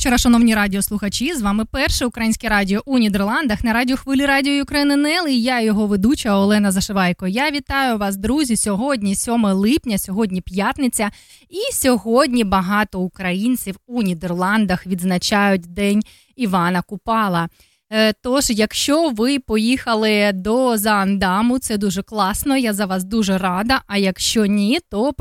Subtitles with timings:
[0.00, 1.34] Вечора, шановні радіослухачі.
[1.34, 5.86] З вами перше українське радіо у Нідерландах на радіохвилі Радіо України НЕЛ і Я його
[5.86, 7.26] ведуча Олена Зашивайко.
[7.26, 8.56] Я вітаю вас, друзі.
[8.56, 11.10] Сьогодні 7 липня, сьогодні п'ятниця,
[11.50, 16.02] і сьогодні багато українців у Нідерландах відзначають День
[16.36, 17.48] Івана Купала.
[17.92, 22.56] Е, тож, якщо ви поїхали до Заандаму, це дуже класно.
[22.56, 23.80] Я за вас дуже рада.
[23.86, 25.12] А якщо ні, то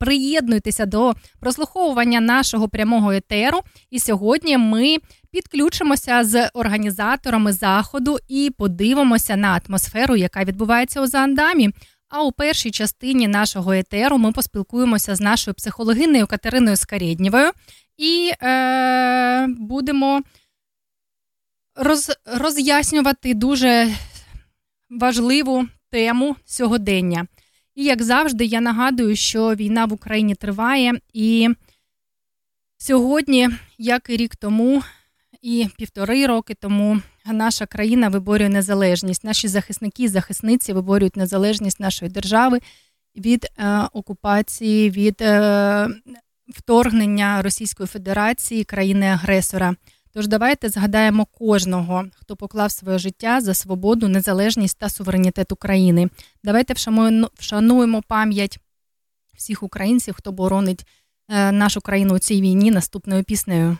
[0.00, 3.60] приєднуйтеся до прослуховування нашого прямого етеру.
[3.90, 4.96] І сьогодні ми
[5.30, 11.70] підключимося з організаторами заходу і подивимося на атмосферу, яка відбувається у Заандамі.
[12.08, 17.50] А у першій частині нашого етеру ми поспілкуємося з нашою психологиною Катериною Скарєднєвою
[18.00, 20.22] і е, будемо
[21.80, 23.94] роз, роз'яснювати дуже
[24.90, 27.26] важливу тему сьогодення.
[27.74, 31.48] І, як завжди, я нагадую, що війна в Україні триває, і
[32.78, 33.48] сьогодні,
[33.78, 34.82] як і рік тому,
[35.42, 39.24] і півтори роки тому, наша країна виборює незалежність.
[39.24, 42.60] Наші захисники і захисниці виборюють незалежність нашої держави
[43.16, 45.88] від е, окупації, від е,
[46.48, 49.74] вторгнення Російської Федерації, країни-агресора.
[50.12, 56.08] Тож давайте згадаємо кожного, хто поклав своє життя за свободу, незалежність та суверенітет України.
[56.44, 56.74] Давайте
[57.38, 58.58] вшануємо пам'ять
[59.34, 60.86] всіх українців, хто боронить
[61.28, 63.76] е, нашу країну у цій війні наступною піснею.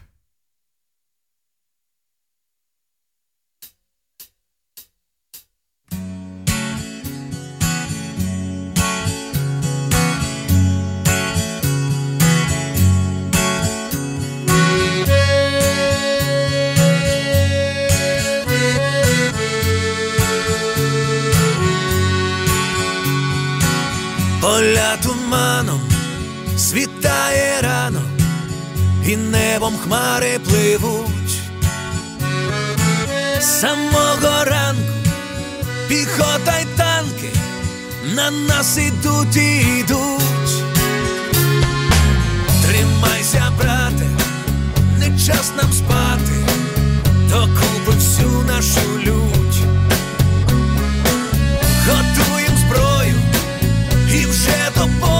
[25.40, 25.80] Туманом
[26.58, 28.00] світає рано,
[29.06, 31.38] і небом хмари пливуть.
[33.40, 34.92] Самого ранку
[35.88, 37.32] піхота й танки
[38.14, 40.64] на нас ідуть і йдуть.
[42.62, 44.06] Тримайся, брате,
[44.98, 46.46] не час нам спати,
[47.30, 49.64] докупи всю нашу лють.
[51.86, 53.14] Готуєм зброю
[54.14, 55.19] і вже тобою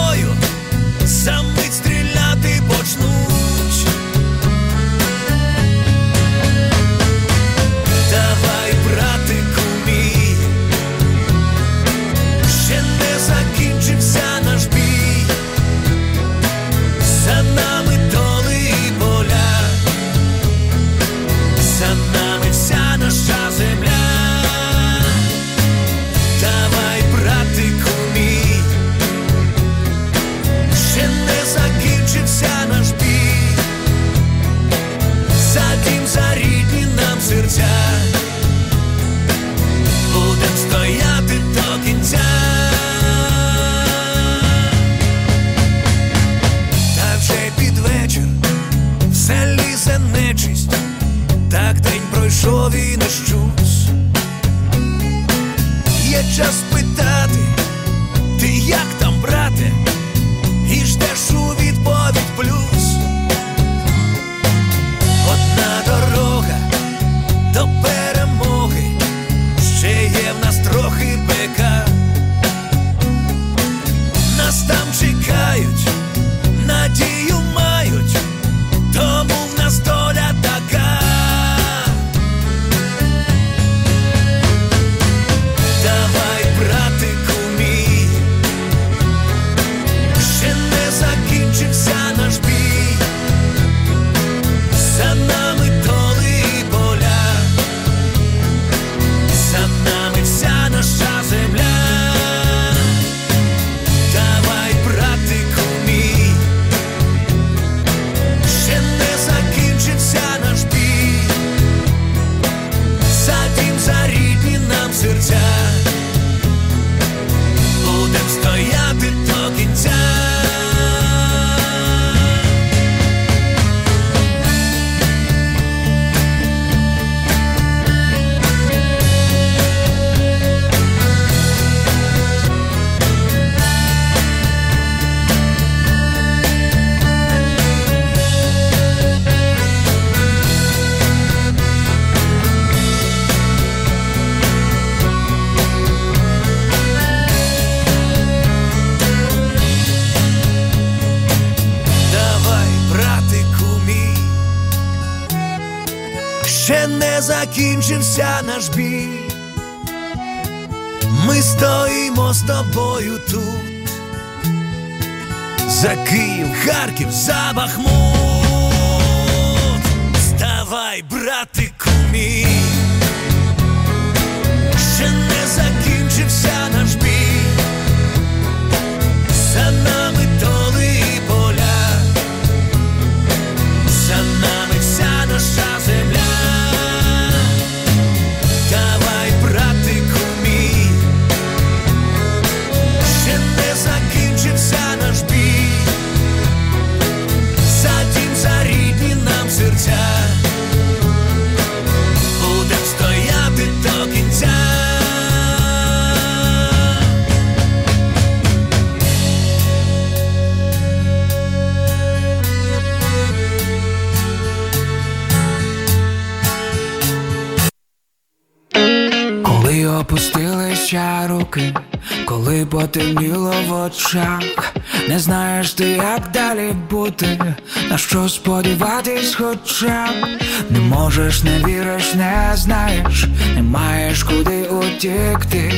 [222.71, 224.73] потемніло в очах,
[225.09, 227.55] не знаєш ти, як далі бути,
[227.89, 230.27] на що сподіватись, хоча б.
[230.69, 233.25] Не можеш, не віриш, не знаєш,
[233.55, 235.73] не маєш куди утікти,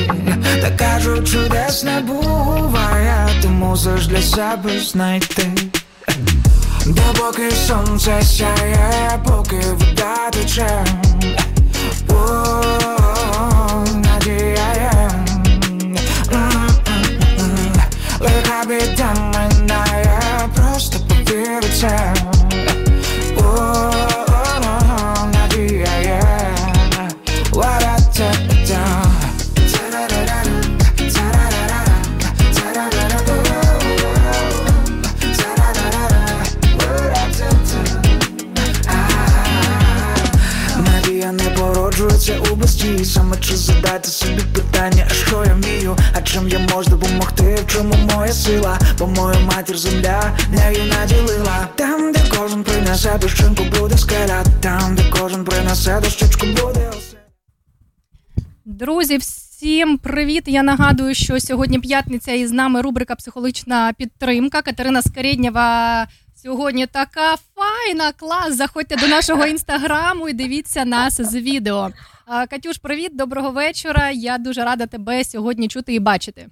[0.61, 5.51] та кажуть, чудес не буває, ти мусиш для себе знайти.
[6.85, 10.85] Допоки сонце сяє, поки вода тече
[18.62, 20.20] Лиха біда минає,
[20.56, 22.11] просто повір у це
[42.83, 47.55] бездії Саме чи задати собі питання, а що я вмію, а чим я можу допомогти,
[47.55, 53.63] в чому моя сила, бо мою матір земля нею наділила Там, де кожен принесе дощинку
[53.79, 56.91] буде скеля, там, де кожен принесе дощечку буде.
[58.65, 60.43] Друзі, всім привіт!
[60.47, 64.61] Я нагадую, що сьогодні п'ятниця і з нами рубрика Психологічна підтримка.
[64.61, 66.07] Катерина Скарєднєва
[66.43, 68.55] сьогодні така файна, клас.
[68.57, 71.91] Заходьте до нашого інстаграму і дивіться нас з відео.
[72.26, 74.10] А, Катюш, привіт, доброго вечора.
[74.10, 76.48] Я дуже рада тебе сьогодні чути і бачити.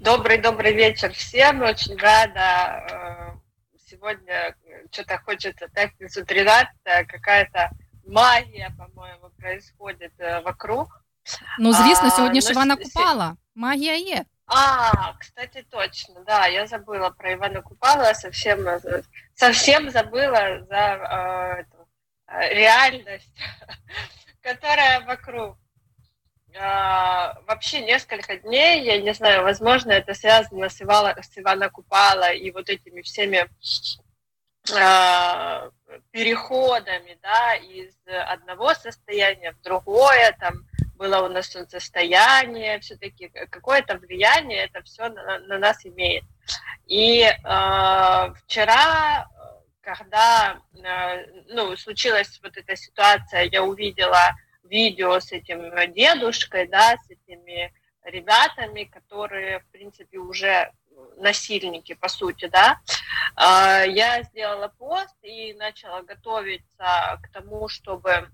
[0.00, 1.62] Добрый добрый вечер всем.
[1.62, 2.86] Очень рада.
[2.90, 3.32] э,
[3.90, 4.54] Сегодня э,
[4.90, 6.68] что-то хочется пятницу 13
[7.06, 7.70] какая-то
[8.06, 10.86] магия, по-моему, происходит э, вокруг.
[11.58, 13.36] Ну, звісно, А, сьогодні ж ну, Івана с- Купала.
[13.54, 14.24] Магія є.
[14.46, 19.02] А, кстати, точно, да, я забыла про Ивана Купала, совсем, э,
[19.34, 21.79] совсем забыла за э, эту, э,
[22.49, 23.33] реальность,
[24.41, 25.57] которая вокруг.
[26.59, 32.33] А, вообще несколько дней, я не знаю, возможно, это связано с, Ивала, с Ивана Купала
[32.33, 33.49] и вот этими всеми
[34.75, 35.69] а,
[36.11, 40.65] переходами, да, из одного состояния в другое, там
[41.01, 46.23] было у нас солнцестояние, все-таки какое-то влияние это все на, на нас имеет.
[46.85, 49.27] И э, вчера,
[49.81, 54.31] когда э, ну, случилась вот эта ситуация, я увидела
[54.63, 57.73] видео с этим дедушкой, да, с этими
[58.03, 60.71] ребятами, которые, в принципе, уже
[61.17, 62.79] насильники, по сути, да,
[63.35, 68.29] А, я сделала пост и начала готовиться к тому, чтобы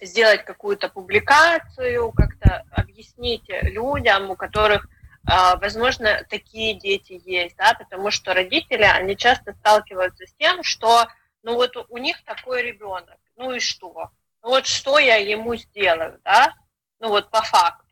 [0.00, 4.88] сделать какую-то публикацию, как-то объяснить людям, у которых,
[5.26, 11.06] возможно, такие дети есть, да, потому что родители, они часто сталкиваются с тем, что,
[11.42, 14.10] ну вот у них такой ребенок, ну и что?
[14.42, 16.54] Ну вот что я ему сделаю, да?
[17.00, 17.86] Ну вот по факту.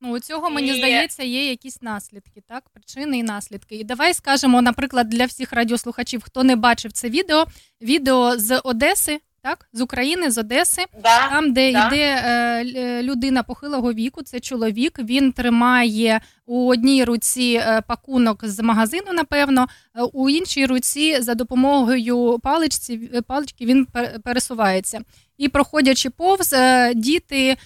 [0.00, 2.68] Ну, у цього, мені І- здається, є якісь наслідки, так?
[2.68, 3.76] Причини і наслідки.
[3.76, 7.46] І давай скажемо, наприклад, для всіх радіослухачів, хто не бачив це відео,
[7.80, 9.68] відео з Одеси, так?
[9.72, 10.84] З України, з Одеси.
[11.02, 11.86] Да, Там, де да.
[11.86, 14.98] йде е, людина похилого віку, це чоловік.
[14.98, 21.34] Він тримає у одній руці е, пакунок з магазину, напевно, е, у іншій руці за
[21.34, 23.86] допомогою паличці, е, палички він
[24.24, 25.00] пересувається.
[25.38, 27.56] І проходячи повз, е, діти е,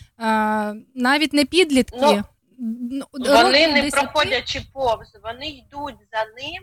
[0.95, 1.97] навіть не підлітки.
[2.01, 2.25] Ну,
[2.59, 6.63] ну, Вони не 10, проходячи повз, вони йдуть за ним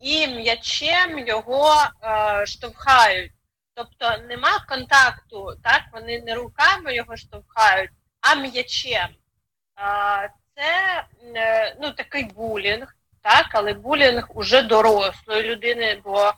[0.00, 1.72] і м'ячем його
[2.02, 3.32] е, штовхають.
[3.76, 5.82] Тобто нема контакту, так?
[5.92, 7.90] Вони не руками його штовхають,
[8.20, 9.08] а м'ячем.
[9.08, 11.04] Е, це
[11.34, 16.32] е, ну, такий булінг, так, але булінг уже дорослої людини, бо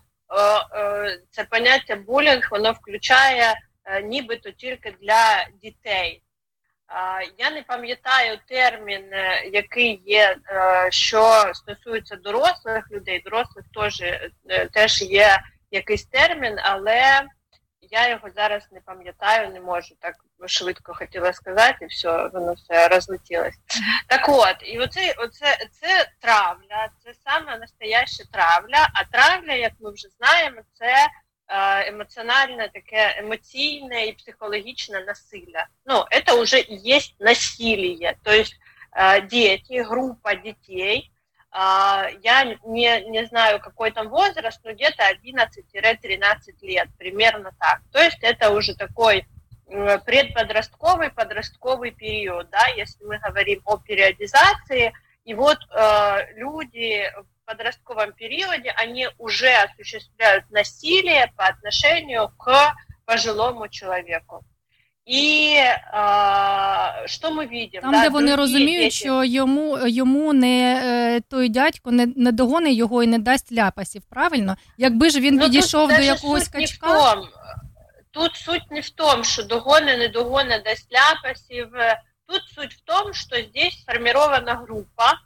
[1.30, 3.54] це поняття булінг, воно включає
[4.04, 6.23] нібито тільки для дітей.
[7.38, 9.04] Я не пам'ятаю термін,
[9.52, 10.37] який є,
[10.90, 13.23] що стосується дорослих людей.
[13.25, 14.02] Дорослих теж,
[14.73, 15.38] теж є
[15.72, 17.27] якийсь термін, але
[17.81, 20.15] я його зараз не пам'ятаю, не можу так
[20.48, 23.55] швидко хотіла сказати, і все, воно все розлетілось.
[24.07, 29.91] Так от, і оце, оце це травля, це саме настояща травля, а травля, як ми
[29.91, 31.07] вже знаємо, це
[31.89, 35.67] эмоциональное, такое эмоциональное и психологичное насилие.
[35.86, 38.17] Ну, это уже есть насилие.
[38.24, 38.55] То есть
[38.91, 41.16] э, дети, группа детей, э,
[41.52, 47.81] Я не, не знаю, какой там возраст, но где-то 11-13 лет, примерно так.
[47.93, 49.26] То есть это уже такой
[49.67, 54.93] предподростковый, подростковый период, да, если мы говорим о периодизации.
[55.25, 57.11] И вот э, люди
[57.49, 62.75] подростковом периоде они уже осуществляют насилие по отношению к
[63.07, 64.45] пожилому человеку.
[65.08, 65.54] І
[65.92, 67.80] а, що ми бачимо?
[67.82, 68.90] Там, да, де вони розуміють, діти...
[68.90, 74.02] що йому йому не е, той дядько не не догони його і не дасть ляпасів.
[74.02, 74.56] Правильно?
[74.78, 77.16] Якби ж він ну, підійшов до якогось качка.
[78.10, 81.68] Тут суть не в тому, що догони, не догони дасть ляпасів.
[82.26, 85.20] Тут суть в тому, що здесь сформирована група,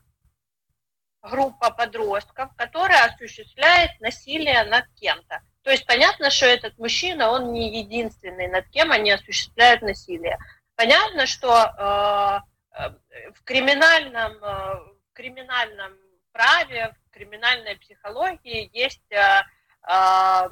[1.23, 5.39] группа подростков, которая осуществляет насилие над кем-то.
[5.63, 10.39] То есть понятно, что этот мужчина, он не единственный, над кем они осуществляют насилие.
[10.75, 12.91] Понятно, что э,
[13.35, 14.75] в криминальном, э,
[15.11, 15.97] в криминальном
[16.33, 19.43] праве, в криминальной психологии есть э,
[19.89, 20.49] э,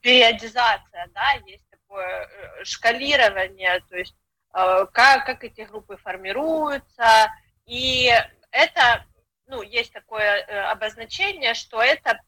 [0.00, 4.16] периодизация, да, есть такое э, шкалирование, то есть
[4.54, 7.30] э, как, как эти группы формируются,
[7.66, 8.10] и
[8.50, 9.04] это
[9.46, 12.20] ну, есть такое э, обозначение, что это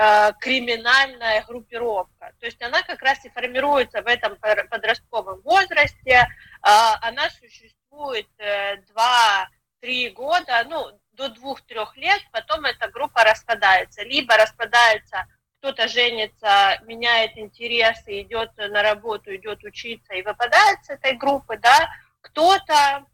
[0.00, 2.32] предкриминальная группировка.
[2.40, 4.36] То есть она как раз и формируется в этом
[4.70, 6.26] подростковом возрасте.
[6.62, 9.46] А, она существует 2-3
[9.82, 14.02] э, года, ну, до 2-3 лет, потом эта группа распадается.
[14.02, 15.26] Либо распадается
[15.58, 21.90] кто-то женится, меняет интересы, идет на работу, идет учиться и выпадает с этой группы, да,
[22.22, 23.04] кто-то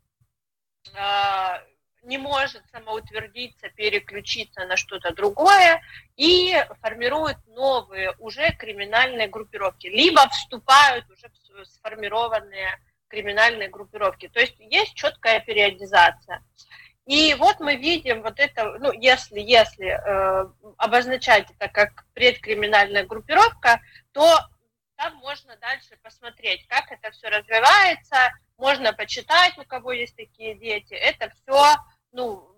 [2.06, 5.82] не может самоутвердиться, переключиться на что-то другое
[6.16, 14.28] и формирует новые уже криминальные группировки, либо вступают уже в сформированные криминальные группировки.
[14.28, 16.42] То есть есть четкая периодизация.
[17.06, 23.80] И вот мы видим вот это, ну, если, если э, обозначать это как предкриминальная группировка,
[24.12, 24.40] то
[24.96, 28.16] там можно дальше посмотреть, как это все развивается,
[28.58, 30.94] можно почитать, у кого есть такие дети.
[30.94, 31.76] Это все
[32.12, 32.56] ну,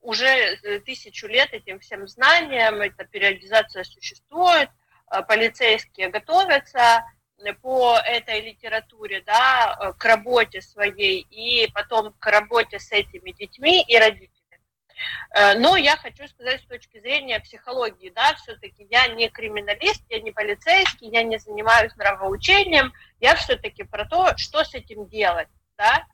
[0.00, 4.70] уже э, тысячу лет этим всем знаниям, эта периодизация существует,
[5.10, 7.04] э, полицейские готовятся
[7.62, 13.84] по этой литературе, да, э, к работе своей и потом к работе с этими детьми
[13.86, 14.34] и родителями.
[15.58, 20.32] Но я хочу сказать с точки зрения психологии, да, все-таки я не криминалист, я не
[20.32, 26.04] полицейский, я не занимаюсь нравоучением, я все-таки про то, что с этим делать, да,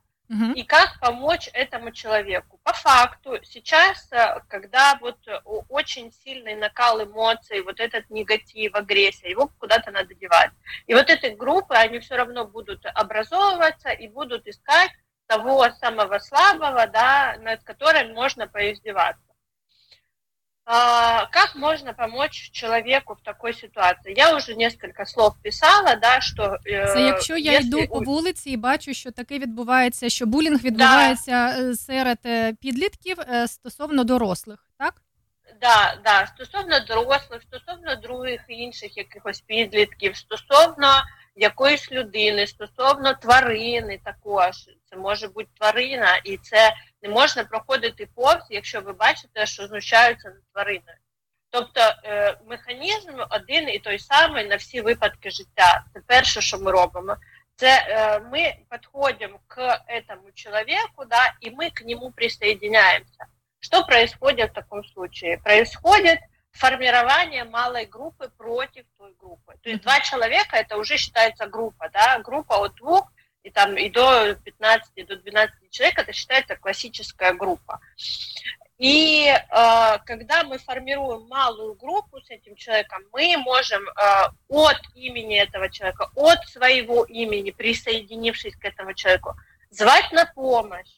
[0.55, 2.59] и как помочь этому человеку.
[2.63, 5.39] По факту сейчас, э, когда вот э,
[5.69, 10.51] очень сильный накал эмоций, вот этот негатив, агрессия, его куда-то надо девать.
[10.87, 14.91] И вот эти группы, они все равно будут образовываться и будут искать
[15.27, 19.24] того самого слабого, да, над которым можно поиздеваться.
[20.67, 24.15] Как можно помочь человеку в такой ситуації?
[24.17, 27.69] Я вже несколько слов писала, да, що це якщо я якщо...
[27.69, 31.71] йду по вулиці і бачу, що таке відбувається, що булінг відбувається да.
[31.71, 34.95] Е, серед е, підлітків е, стосовно дорослих, так?
[35.61, 41.03] Да, да, стосовно дорослих, стосовно других інших якихось підлітків, стосовно
[41.37, 44.55] якоїсь людини, стосовно тварини також.
[44.91, 50.29] Це може бути тварина, і це не можна проходити повз, якщо ви бачите, що знущаються
[50.29, 50.99] над твариною.
[51.51, 55.85] Тобто е, механізм один і той самий на всі випадки життя.
[55.95, 57.17] Це перше, що ми робимо.
[57.57, 63.27] Це е, ми підходимо к этому человеку, да, и мы к нему присоединяемся.
[63.61, 65.39] Что происходит в таком случае?
[65.39, 66.19] Происходит
[66.55, 69.57] формирование малой группы против той группы.
[69.63, 73.91] То есть два человека это уже считается группа, да, группа от двух и там и
[73.91, 77.81] до 15, и до 12 человек, это считается классическая группа.
[78.79, 83.93] И э, когда мы формируем малую группу с этим человеком, мы можем э,
[84.49, 89.37] от имени этого человека, от своего имени, присоединившись к этому человеку,
[89.71, 90.91] звать на помощь,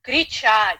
[0.00, 0.78] кричать,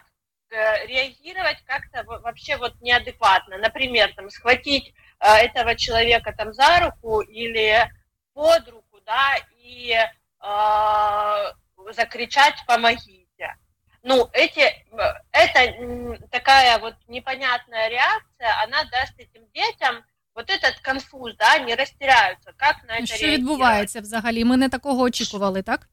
[0.52, 3.58] реагировать как-то вообще вот неадекватно.
[3.58, 7.90] Например, там, схватить этого человека там за руку или
[8.34, 11.52] под руку, да, и э,
[11.92, 13.56] закричать «помогите».
[14.04, 14.86] Ну, эти,
[15.32, 22.52] это такая вот непонятная реакция, она даст этим детям вот этот конфуз, да, не растеряются,
[22.56, 24.44] как на это Що відбувається взагалі?
[24.44, 25.88] Ми не такого очікували, так?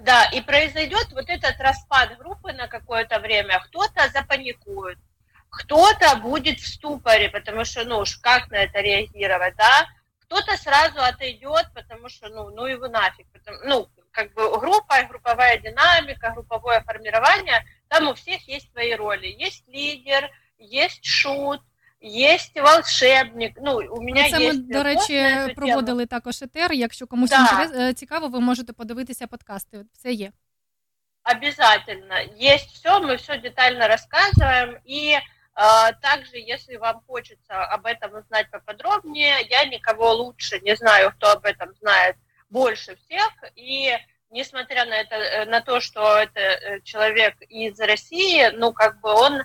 [0.00, 3.60] Да, и произойдет вот этот распад группы на какое-то время.
[3.66, 4.98] Кто-то запаникует,
[5.50, 9.88] кто-то будет в ступоре, потому что, ну уж как на это реагировать, да?
[10.22, 13.26] Кто-то сразу отойдет, потому что, ну, ну его нафиг.
[13.32, 19.26] Потому, ну, как бы группа, групповая динамика, групповое формирование, там у всех есть свои роли.
[19.26, 21.62] Есть лидер, есть шут,
[22.01, 23.53] Є волшебник.
[23.61, 26.21] Ну, у мене Це є ми, до речі, проводили тему.
[26.21, 26.73] також етер.
[26.73, 27.41] Якщо комусь да.
[27.41, 29.85] інтерес, е, цікаво, ви можете подивитися подкасти.
[29.93, 30.31] Все є.
[31.23, 32.15] Обязательно.
[32.35, 34.77] Есть все, мы все детально рассказываем.
[34.85, 35.21] И э,
[36.01, 41.45] также, если вам хочется об этом узнать поподробнее, я никого лучше не знаю, кто об
[41.45, 42.17] этом знает
[42.49, 43.31] больше всех.
[43.55, 43.97] И
[44.31, 49.09] несмотря на, это, э, на то, что это э, человек из России, ну, как бы
[49.09, 49.43] он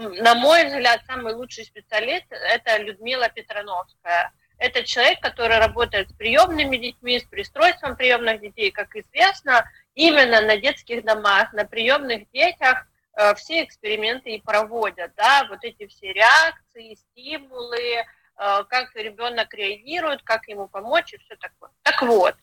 [0.00, 4.32] на мой взгляд, самый лучший специалист– это Людмила Петрановская.
[4.56, 10.56] Это человек, который работает с приемными детьми, с пристройством приемных детей, как известно, именно на
[10.56, 12.86] детских домах, на приемных детях
[13.16, 18.04] э, все эксперименты и проводят, да, вот эти все реакции, стимулы, э,
[18.36, 21.70] как ребенок реагирует, как ему помочь и все такое.
[21.82, 22.34] Так вот,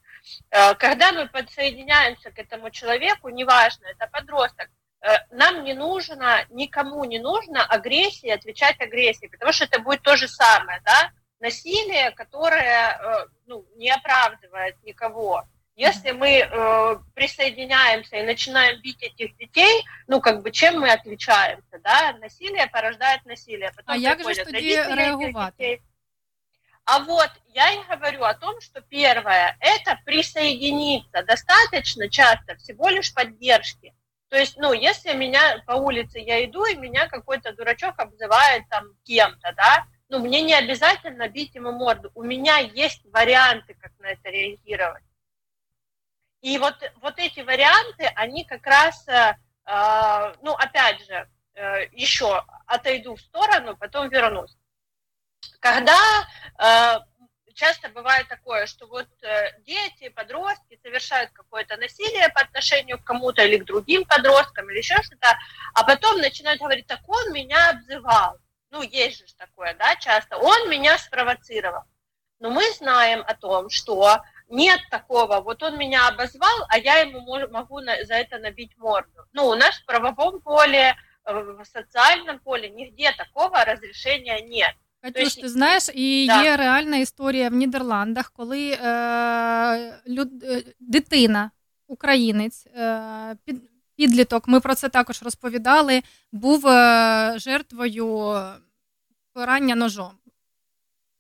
[0.52, 4.70] э, когда мы подсоединяемся к этому человеку, неважно, это подросток,
[5.31, 10.27] нам не нужно, никому не нужно агрессии, отвечать агрессией, потому что это будет то же
[10.27, 15.43] самое, да, насилие, которое э, ну, не оправдывает никого.
[15.75, 21.79] Если мы э, присоединяемся и начинаем бить этих детей, ну, как бы, чем мы отличаемся,
[21.83, 22.13] да?
[22.13, 23.71] Насилие порождает насилие.
[23.75, 25.79] Потом а як же ж тоді реагувати?
[26.86, 31.21] А вот я и говорю о том, что первое– это присоединиться.
[31.21, 33.93] Достаточно часто всего лишь поддержки.
[34.29, 38.93] То есть, ну, если меня по улице я иду, и меня какой-то дурачок обзывает там
[39.03, 42.11] кем-то, да, ну, мне не обязательно бить ему морду.
[42.13, 45.03] У меня есть варианты, как на это реагировать.
[46.41, 49.35] И вот, вот эти варианты, они как раз, э,
[49.65, 54.55] э ну, опять же, э, еще отойду в сторону, потом вернусь.
[55.59, 55.97] Когда
[56.59, 56.99] э,
[57.58, 63.43] часто бывает такое, что вот э, дети, подростки совершают какое-то насилие по отношению к кому-то
[63.43, 65.28] или к другим подросткам или еще что-то,
[65.74, 68.38] а потом начинают говорить, так он меня обзывал.
[68.70, 70.38] Ну, есть же такое, да, часто.
[70.38, 71.84] Он меня спровоцировал.
[72.39, 77.22] Но мы знаем о том, что нет такого, вот он меня обозвал, а я ему
[77.50, 79.26] могу за это набить морду.
[79.34, 84.76] Ну, у нас в правовом поле, в социальном поле нигде такого разрешения нет.
[85.01, 86.43] Катюш, ти знаєш, і да.
[86.43, 91.51] є реальна історія в Нідерландах, коли е, люд, е, дитина,
[91.88, 93.62] українець, е, під,
[93.95, 98.39] підліток, ми про це також розповідали, був е, жертвою
[99.33, 100.12] порання ножом.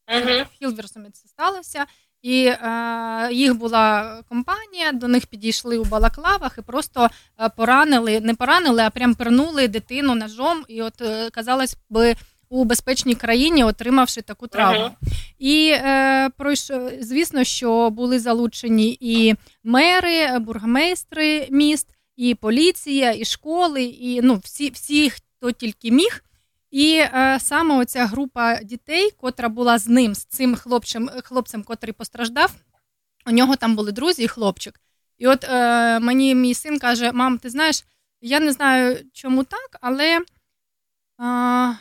[0.07, 0.43] Uh-huh.
[0.43, 1.85] В Хілверсумі це сталося.
[2.21, 7.09] І е, їх була компанія, до них підійшли у балаклавах і просто
[7.39, 10.65] е, поранили, не поранили, а прям пернули дитину ножом.
[10.67, 12.15] І от е, казалось би
[12.49, 14.85] у безпечній країні, отримавши таку травму.
[14.85, 15.07] Uh-huh.
[15.39, 23.83] І е, пройшов, звісно, що були залучені і мери, бургомейстри міст, і поліція, і школи,
[23.83, 26.23] і ну, всі, всі хто тільки міг.
[26.71, 31.93] І е, саме оця група дітей, котра була з ним, з цим хлопцем, хлопцем, котрий
[31.93, 32.55] постраждав,
[33.25, 34.79] у нього там були друзі і хлопчик.
[35.17, 37.85] І от е, мені мій син каже: Мам, ти знаєш,
[38.21, 40.21] я не знаю, чому так, але.
[41.21, 41.77] Е,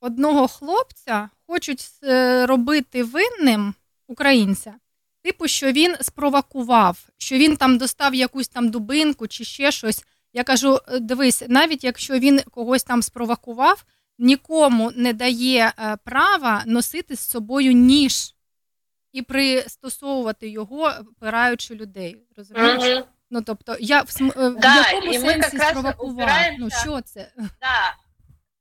[0.00, 3.74] одного хлопця хочуть е, робити винним
[4.06, 4.74] українця,
[5.22, 10.04] типу, що він спровокував, що він там достав якусь там дубинку чи ще щось.
[10.32, 13.84] Я кажу: «Е, дивись, навіть якщо він когось там спровокував,
[14.18, 18.34] нікому не дає е, права носити з собою ніж
[19.12, 22.16] і пристосовувати його, пираючи людей.
[22.36, 23.04] Розумієш?
[23.30, 26.28] Ну тобто, я в, в да, якому сенсі спровокував?
[26.58, 27.32] Ну що це?
[27.36, 27.96] Да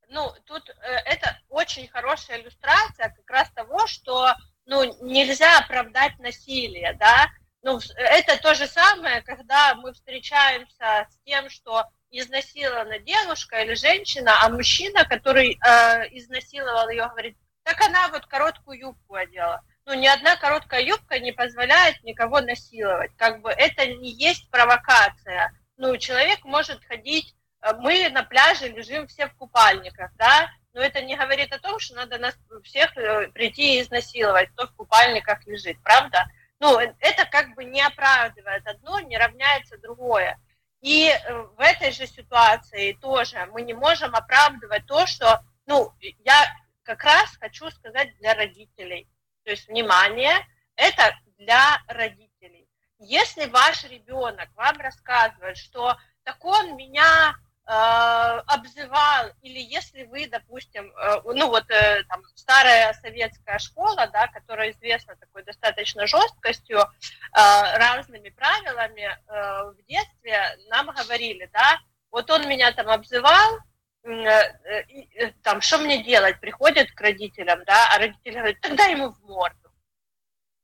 [0.10, 0.74] ну, тут э,
[1.06, 4.34] это очень хорошая иллюстрация как раз того, что,
[4.66, 7.28] ну, нельзя оправдать насилие, да,
[7.64, 14.42] ну, это то же самое, когда мы встречаемся с тем, что изнасилована девушка или женщина,
[14.42, 19.62] а мужчина, который э, изнасиловал ее, говорит, так она вот короткую юбку одела.
[19.86, 23.12] Ну, ни одна короткая юбка не позволяет никого насиловать.
[23.18, 25.52] Как бы это не есть провокация.
[25.78, 27.37] Ну, человек может ходить э,
[27.80, 31.96] мы на пляже лежим все в купальниках, да, но это не говорит о том, что
[31.96, 36.28] надо нас всех э, прийти и изнасиловать, кто в купальниках лежит, правда?
[36.60, 40.40] Ну, это как бы не оправдывает одно, не равняется другое.
[40.82, 41.12] И
[41.56, 46.46] в этой же ситуации тоже мы не можем оправдывать то, что, ну, я
[46.84, 49.10] как раз хочу сказать для родителей.
[49.44, 52.68] То есть, внимание, это для родителей.
[53.00, 60.90] Если ваш ребенок вам рассказывает, что так он меня э, обзывал, или если вы, допустим,
[60.96, 66.86] э, ну вот э, там старая советская школа, да, которая известна такой достаточно жесткостью, э,
[67.34, 73.60] разными правилами, э, в детстве нам говорили, да, вот он меня там обзывал,
[74.04, 79.12] э, э, там, что мне делать, приходят к родителям, да, а родители говорят, тогда ему
[79.12, 79.68] в морду.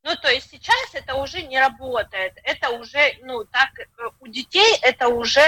[0.03, 2.33] Ну, то есть сейчас это уже не работает.
[2.43, 3.85] Это уже, ну, так, э,
[4.19, 5.47] у детей это уже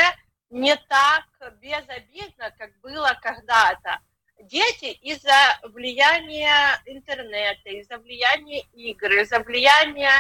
[0.50, 1.26] не так
[1.60, 4.00] безобидно, как было когда-то.
[4.40, 10.12] Дети из-за влияния интернета, из-за влияния игр, из-за влияния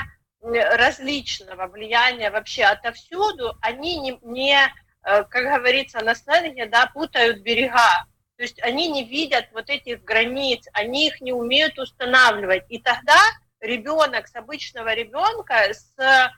[0.41, 4.55] различного влияния вообще отовсюду, они не, не
[5.03, 8.05] э, как говорится на сленге, да, путают берега.
[8.38, 12.65] То есть они не видят вот этих границ, они их не умеют устанавливать.
[12.69, 13.17] И тогда
[13.59, 16.29] ребенок с обычного ребенка, с э,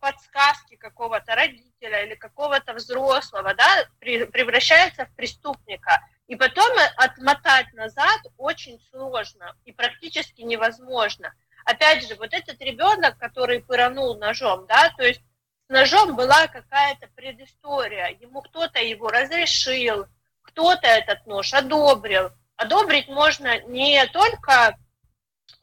[0.00, 6.02] подсказки какого-то родителя или какого-то взрослого, да, превращается в преступника.
[6.26, 11.32] И потом отмотать назад очень сложно и практически невозможно.
[11.64, 15.20] Опять же, вот этот ребенок, который пыранул ножом, да, то есть
[15.66, 20.06] с ножом была какая-то предыстория, ему кто-то его разрешил,
[20.42, 22.30] кто-то этот нож одобрил.
[22.56, 24.76] Одобрить можно не только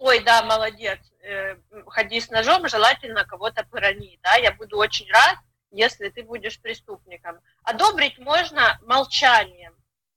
[0.04, 1.56] ой, да, молодец, э,
[1.88, 5.38] ходи с ножом, желательно кого-то пырани, да, я буду очень рад,
[5.74, 7.40] если ты будешь преступником.
[7.64, 9.76] Одобрить можно молчанием,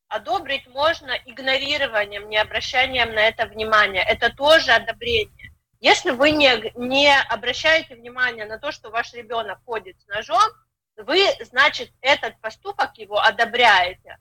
[0.08, 4.02] одобрить можно игнорированием, не обращанием на это внимания.
[4.02, 5.52] Это тоже одобрение.
[5.80, 10.42] Если вы не, не обращаете внимания на то, что ваш ребенок ходит с ножом,
[10.96, 14.18] вы, значит, этот поступок его одобряете.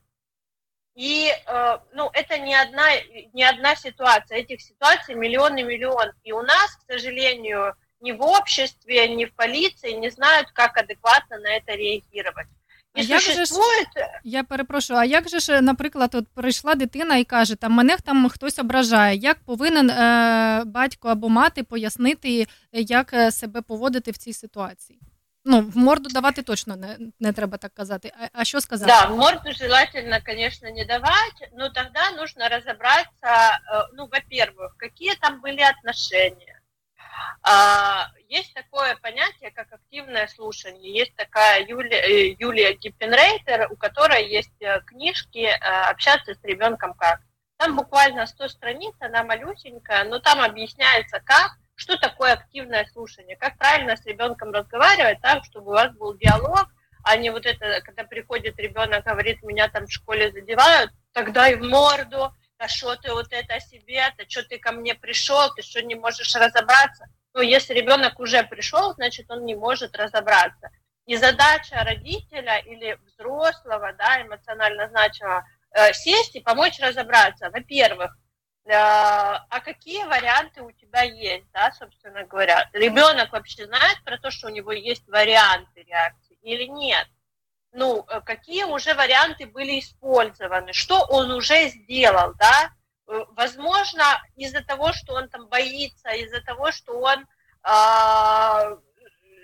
[0.94, 2.88] И э, ну, это не одна,
[3.34, 6.12] не одна ситуация, этих ситуаций миллион и миллион.
[6.22, 11.37] И у нас, к сожалению, ни в обществе, ни в полиции не знают, как адекватно
[11.39, 12.47] на это реагировать.
[12.95, 13.87] І а существует...
[13.95, 17.55] як же ж, я перепрошую, а як же ж, наприклад, от прийшла дитина і каже,
[17.55, 24.11] там мене там хтось ображає, як повинен е, батько або мати пояснити, як себе поводити
[24.11, 24.99] в цій ситуації?
[25.45, 28.11] Ну, в морду давати точно не, не треба так казати.
[28.19, 28.91] А, а що сказати?
[28.91, 35.15] Да, в морду желательно, конечно, не давать, но тогда нужно разобраться, э, ну, во-первых, какие
[35.21, 36.54] там были отношения.
[37.42, 40.92] А, есть такое понятие, как активное слушание.
[40.92, 45.48] Есть такая Юлия, э, Юлия Гиппенрейтер, у которой есть э, книжки
[45.90, 47.20] «Общаться с ребенком как».
[47.56, 53.56] Там буквально 100 страниц, она малюсенькая, но там объясняется, как что такое активное слушание, как
[53.58, 56.66] правильно с ребенком разговаривать так, чтобы у вас был диалог,
[57.04, 61.54] а не вот это, когда приходит ребенок, говорит, меня там в школе задевают, тогда и
[61.54, 65.62] в морду, а что ты вот это себе, а что ты ко мне пришел, ты
[65.62, 67.06] что не можешь разобраться.
[67.34, 70.70] Ну, если ребенок уже пришел, значит, он не может разобраться.
[71.04, 77.50] И задача родителя или взрослого, да, эмоционально значимого, э, сесть и помочь разобраться.
[77.50, 78.16] Во-первых,
[78.68, 82.68] а какие варианты у тебя есть, да, собственно говоря.
[82.72, 87.06] Rебенок вообще знает про то, что у него есть варианты реакции или нет?
[87.76, 92.72] Ну, э, какие уже варианты были использованы, что он уже сделал, да?
[93.06, 94.02] Э, возможно,
[94.34, 97.26] из-за того, что он там боится, из-за того, что он
[97.68, 98.76] э,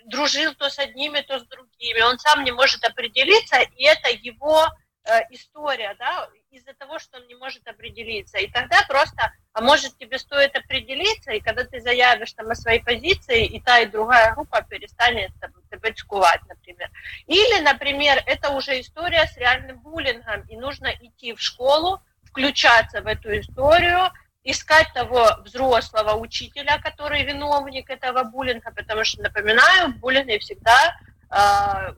[0.07, 4.67] дружил то с одними, то с другими, он сам не может определиться, и это его
[5.05, 8.39] э, история, да, из-за того, что он не может определиться.
[8.39, 12.81] И тогда просто, а может тебе стоит определиться, и когда ты заявишь там о своей
[12.81, 16.91] позиции, и та, и другая группа перестанет там, тебя чкувать, например.
[17.27, 23.07] Или, например, это уже история с реальным буллингом, и нужно идти в школу, включаться в
[23.07, 24.11] эту историю,
[24.45, 30.97] искать того взрослого учителя, который виновник этого буллинга, потому что, напоминаю, в буллинге всегда
[31.31, 31.95] э,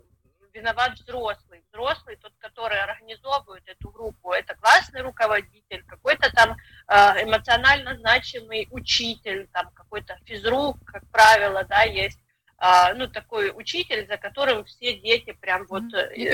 [0.52, 1.53] виноват взрослый.
[1.74, 6.56] Взрослый, тот, который организовывает эту группу, это классный руководитель, какой-то там
[6.86, 12.20] э, эмоционально значимый учитель, там какой-то физрук, как правило, да, есть
[12.58, 15.82] а, ну, такой учитель, за которым все дети прям вот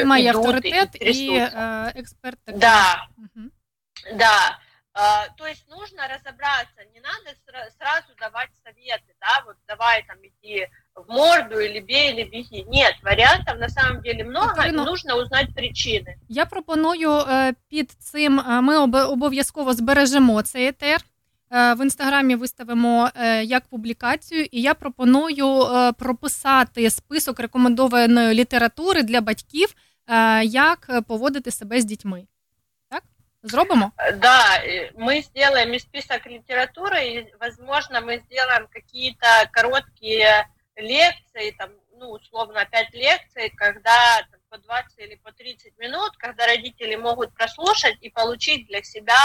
[0.05, 2.39] Мой идут авторитет и, и э, эксперт.
[2.45, 3.51] Да, угу.
[4.13, 4.59] да.
[5.37, 7.37] То есть нужно разобраться, не надо
[7.79, 12.65] сразу давать советы, да, вот давай там иди в морду или бей, или беги.
[12.69, 16.17] Нет, варіантів на самом деле много, Катерино, і нужно узнати причини.
[16.29, 21.01] Я пропоную е, під цим, е, ми обов'язково збережемо цей етер.
[21.53, 23.11] Е, в інстаграмі виставимо
[23.43, 25.67] як публікацію, і я пропоную
[25.99, 29.75] прописати список рекомендованої літератури для батьків,
[30.43, 32.27] як поводити себе з дітьми.
[33.43, 33.93] Зробимо?
[34.15, 34.61] Да,
[34.95, 42.95] мы сделаем список литературы, и, возможно, мы сделаем какие-то короткие лекции, там, ну, условно, 5
[42.95, 48.67] лекций, когда там, по 20 или по 30 минут, когда родители могут прослушать и получить
[48.67, 49.19] для себя,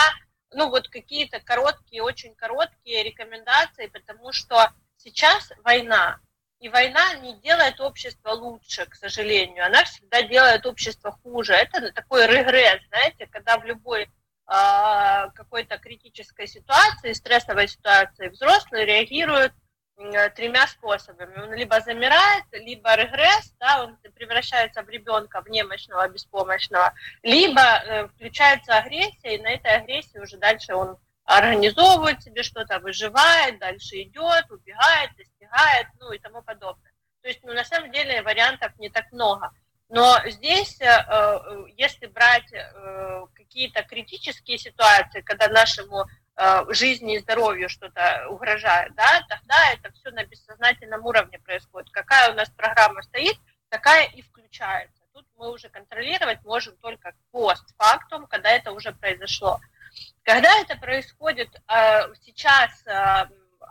[0.51, 6.19] ну, вот какие-то короткие, очень короткие рекомендации, потому что сейчас война,
[6.65, 11.53] и война не делает общество лучше, к сожалению, она всегда делает общество хуже.
[11.53, 14.07] Это такой регресс, знаете, когда в любой э,
[14.47, 19.53] какой-то критической ситуации, стрессовой ситуации взрослые реагируют
[19.97, 21.39] Э, тремя способами.
[21.41, 28.07] Он либо замирает, либо регресс, да, он превращается в ребенка, в немощного, беспомощного, либо э,
[28.09, 34.51] включается агрессия, и на этой агрессии уже дальше он организовывает себе что-то, выживает, дальше идет,
[34.51, 35.34] убегает, достигает,
[35.99, 36.91] ну и тому подобное.
[37.21, 39.51] То есть, ну, на самом деле вариантов не так много.
[39.89, 46.05] Но здесь, э, э если брать э, какие-то критические ситуации, когда нашему
[46.67, 51.89] жизни и здоровью что-то угрожает, да, тогда это все на бессознательном уровне происходит.
[51.91, 53.37] Какая у нас программа стоит,
[53.69, 55.01] такая и включается.
[55.13, 59.61] Тут мы уже контролировать можем только постфактум, когда это уже произошло.
[60.23, 61.49] Когда это происходит
[62.25, 62.83] сейчас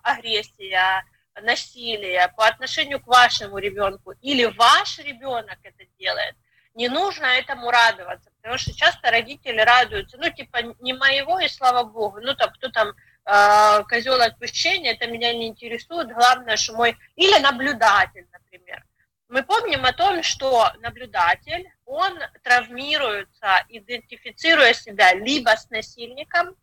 [0.02, 1.04] агрессия,
[1.42, 6.34] насилие по отношению к вашему ребенку или ваш ребенок это делает,
[6.74, 11.84] не нужно этому радоваться, потому что часто родители радуются, ну, типа, не моего, и слава
[11.84, 16.96] богу, ну, там, кто там, э, козел отпущения, это меня не интересует, главное, что мой,
[17.14, 18.84] или наблюдатель, например.
[19.28, 26.56] Мы помним о том, что наблюдатель, он травмируется, идентифицируя себя либо с насильником,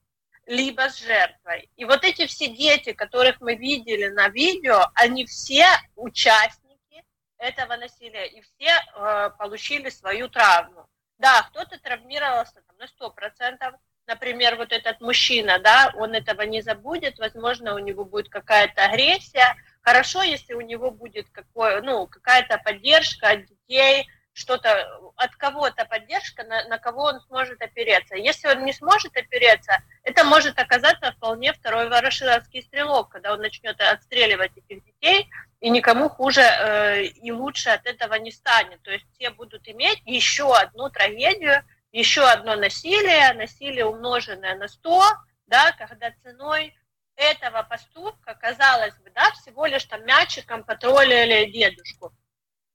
[0.52, 1.70] либо с жертвой.
[1.78, 7.06] И вот эти все дети, которых мы видели на видео, они все участники
[7.38, 10.90] этого насилия, и все э, получили свою травму.
[11.18, 17.18] Да, кто-то травмировался там, на 100%, например, вот этот мужчина, да, он этого не забудет,
[17.18, 19.56] возможно, у него будет какая-то агрессия.
[19.82, 26.44] Хорошо, если у него будет какое, ну, какая-то поддержка от детей, что-то от кого-то поддержка,
[26.44, 28.16] на, на кого он сможет опереться.
[28.16, 33.80] Если он не сможет опереться, это может оказаться вполне второй ворошиловский стрелок, когда он начнет
[33.80, 38.82] отстреливать этих детей, и никому хуже э, и лучше от этого не станет.
[38.84, 45.04] То есть все будут иметь еще одну трагедию, еще одно насилие, насилие умноженное на 100,
[45.48, 46.74] да, когда ценой
[47.18, 52.14] этого поступка, казалось бы, да, всего лишь там мячиком потроллили дедушку.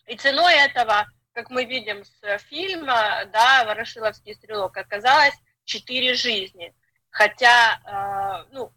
[0.07, 1.07] И ценой этого
[1.37, 6.75] как мы видим с фильма, да, «Ворошиловский стрелок», оказалось четыре жизни.
[7.11, 8.73] Хотя, э, ну,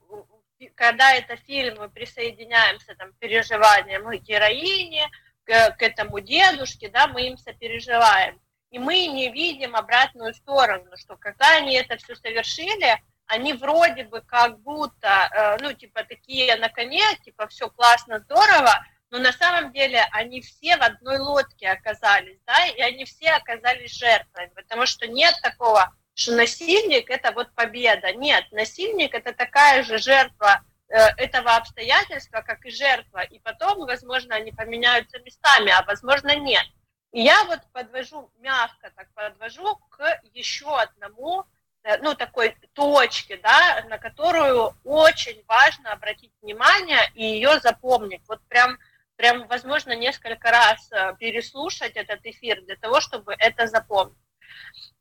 [0.75, 5.09] когда это фильм, мы присоединяемся там, переживаниям к героине,
[5.45, 8.41] к, к этому дедушке, да, мы им сопереживаем.
[8.71, 14.19] И мы не видим обратную сторону, что когда они это все совершили, они вроде бы
[14.19, 19.71] как будто, э, ну, типа, такие на коне, типа, все классно, здорово, но на самом
[19.71, 25.07] деле они все в одной лодке оказались, да, и они все оказались жертвами, потому что
[25.07, 28.11] нет такого, что насильник– это вот победа.
[28.13, 34.35] Нет, насильник– это такая же жертва э, этого обстоятельства, как и жертва, и потом, возможно,
[34.35, 36.65] они поменяются местами, а возможно, нет.
[37.11, 41.45] И я вот подвожу, мягко так подвожу к еще одному,
[41.83, 48.21] э, ну, такой точке, да, на которую очень важно обратить внимание и ее запомнить.
[48.27, 48.77] Вот прям
[49.19, 54.17] прям, возможно, несколько раз э, переслушать этот эфир для того, чтобы это запомнить.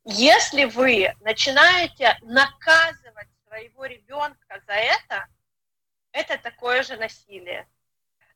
[0.05, 5.27] Если вы начинаете наказывать своего ребенка за это,
[6.11, 7.69] это такое же насилие.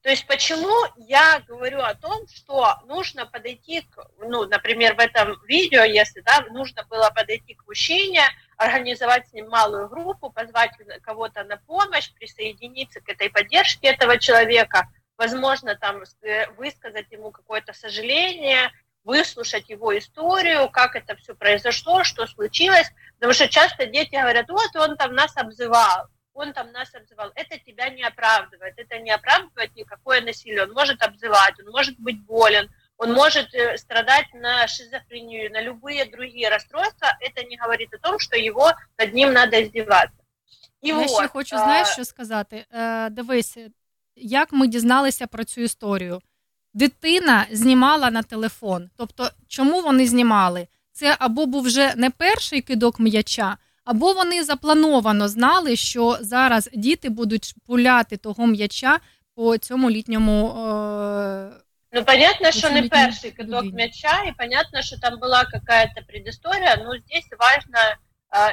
[0.02, 5.36] То есть почему я говорю о том, что нужно подойти, к, ну, например, в этом
[5.46, 8.22] видео, если да, нужно было подойти к мужчине,
[8.56, 10.70] организовать с ним малую группу, позвать
[11.02, 17.72] кого-то на помощь, присоединиться к этой поддержке этого человека– возможно, там э, высказать ему какое-то
[17.72, 18.70] сожаление,
[19.04, 24.74] выслушать его историю, как это все произошло, что случилось, потому что часто дети говорят, вот
[24.76, 27.30] он там нас обзывал, он там нас обзывал.
[27.34, 30.64] Это тебя не оправдывает, это не оправдывает никакое насилие.
[30.64, 36.04] Он может обзывать, он может быть болен, он может э, страдать на шизофрению, на любые
[36.04, 37.08] другие расстройства.
[37.20, 40.16] Это не говорит о том, что его над ним надо издеваться.
[40.82, 42.66] І Я вот, ще хочу, знаєш, що сказати.
[43.10, 43.58] Дивись,
[44.15, 46.21] як ми дізналися про цю історію.
[46.73, 48.89] дитина знімала на телефон.
[48.97, 50.67] Тобто, чому вони знімали?
[50.91, 57.09] Це або був вже не перший кидок м'яча, або вони заплановано знали, що зараз діти
[57.09, 58.99] будуть пуляти того м'яча
[59.35, 60.49] по цьому літньому.
[60.49, 61.51] Е-
[61.91, 66.97] Ну, понятно, что не перший кидок мяча, и понятно, что там была какая-то предыстория, но
[66.97, 67.95] здесь важно э,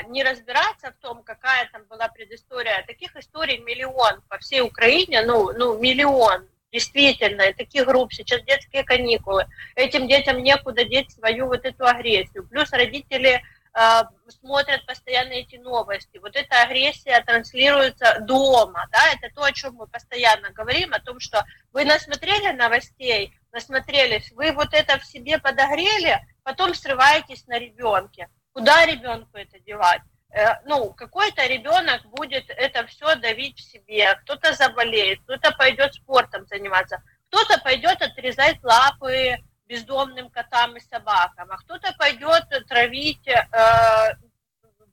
[0.10, 2.84] не разбираться в том, какая там была предыстория.
[2.86, 8.84] Таких историй миллион по всей Украине, ну, ну миллион, действительно, и таких групп, сейчас детские
[8.84, 12.46] каникулы, этим детям некуда деть свою вот эту агрессию.
[12.48, 13.42] Плюс родители
[13.74, 16.18] э, смотрят постоянно эти новости.
[16.18, 21.20] Вот эта агрессия транслируется дома, да, это то, о чем мы постоянно говорим, о том,
[21.20, 28.28] что вы насмотрели новостей, насмотрелись, вы вот это в себе подогрели, потом срываетесь на ребенке.
[28.60, 30.02] Куда ребенку это девать?
[30.32, 36.46] Э, ну, какой-то ребенок будет это все давить в себе, кто-то заболеет, кто-то пойдет спортом
[36.46, 44.16] заниматься, кто-то пойдет отрезать лапы бездомным котам и собакам, а кто-то пойдет травить э,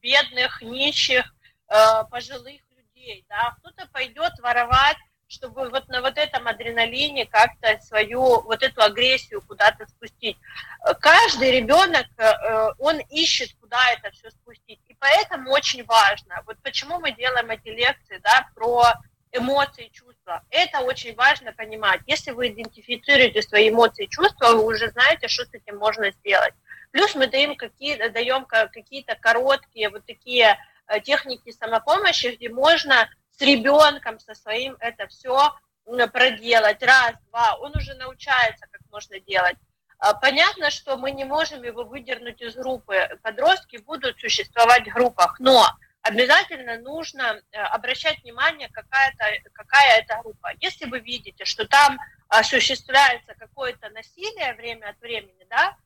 [0.01, 1.25] бедных, нищих,
[1.69, 4.99] э, пожилых людей, да, кто-то пойдет воровать,
[5.29, 10.39] чтобы вот на вот этом адреналине как-то свою вот эту агрессию куда-то спустить.
[11.01, 17.01] Каждый ребенок, э, он ищет, куда это все спустить, и поэтому очень важно, вот почему
[17.01, 18.93] мы делаем эти лекции, да, про
[19.33, 20.43] эмоции, чувства.
[20.51, 22.01] Это очень важно понимать.
[22.07, 26.55] Если вы идентифицируете свои эмоции чувства, вы уже знаете, что с этим можно сделать.
[26.93, 33.41] Плюс мы даем, какие, даем какие-то короткие вот такие э, техники самопомощи, где можно с
[33.43, 35.53] ребенком, со своим это все
[36.13, 36.83] проделать.
[36.83, 39.57] Раз, два, он уже научается, как можно делать.
[39.99, 43.19] А, понятно, что мы не можем его выдернуть из группы.
[43.23, 45.67] Подростки будут существовать в группах, но
[46.03, 50.53] обязательно нужно э, обращать внимание, какая-то, какая это группа.
[50.61, 55.77] Если вы видите, что там осуществляется какое-то насилие время от времени, да,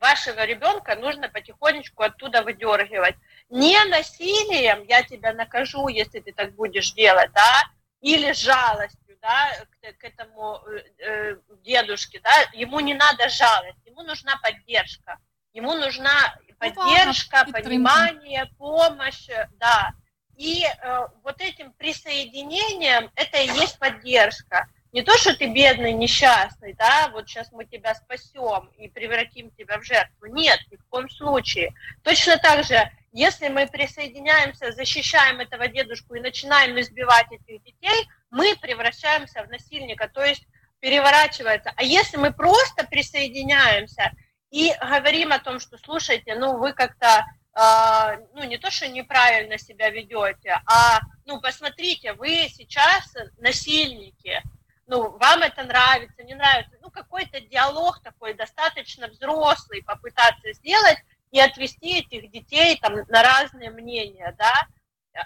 [0.00, 3.16] вашего ребенка нужно потихонечку оттуда выдергивать.
[3.48, 7.62] Не насилием я тебя накажу, если ты так будешь делать, да,
[8.00, 14.02] или жалостью, да, к, к этому э, э дедушке, да, ему не надо жалость, ему
[14.02, 15.18] нужна поддержка,
[15.54, 19.92] ему нужна поддержка, понимание, помощь, да.
[20.36, 24.68] И э, вот этим присоединением это и есть поддержка.
[24.92, 29.78] Не то, что ты бедный, несчастный, да, вот сейчас мы тебя спасем и превратим тебя
[29.78, 30.26] в жертву.
[30.26, 31.72] Нет, ни в коем случае.
[32.02, 32.78] Точно так же,
[33.12, 40.08] если мы присоединяемся, защищаем этого дедушку и начинаем избивать этих детей, мы превращаемся в насильника,
[40.08, 40.44] то есть
[40.80, 41.72] переворачивается.
[41.76, 44.12] А если мы просто присоединяемся
[44.50, 49.56] и говорим о том, что, слушайте, ну вы как-то, э, ну не то, что неправильно
[49.56, 54.42] себя ведете, а, ну посмотрите, вы сейчас насильники,
[54.88, 60.98] ну вам это нравится, не нравится, ну какой-то диалог такой достаточно взрослый попытаться сделать
[61.30, 64.66] и отвести этих детей там на разные мнения, да,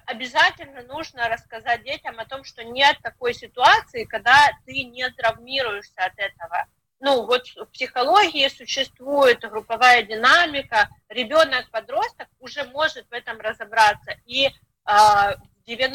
[0.07, 6.19] обязательно нужно рассказать детям о том, что нет такой ситуации, когда ты не травмируешься от
[6.19, 6.67] этого
[7.01, 14.17] ну вот в психологии существует групповая динамика, ребенок-подросток уже может в этом разобраться.
[14.27, 14.51] И э,
[14.85, 15.93] в 90%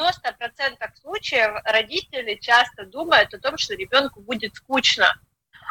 [1.02, 5.14] случаев родители часто думают о том, что ребенку будет скучно.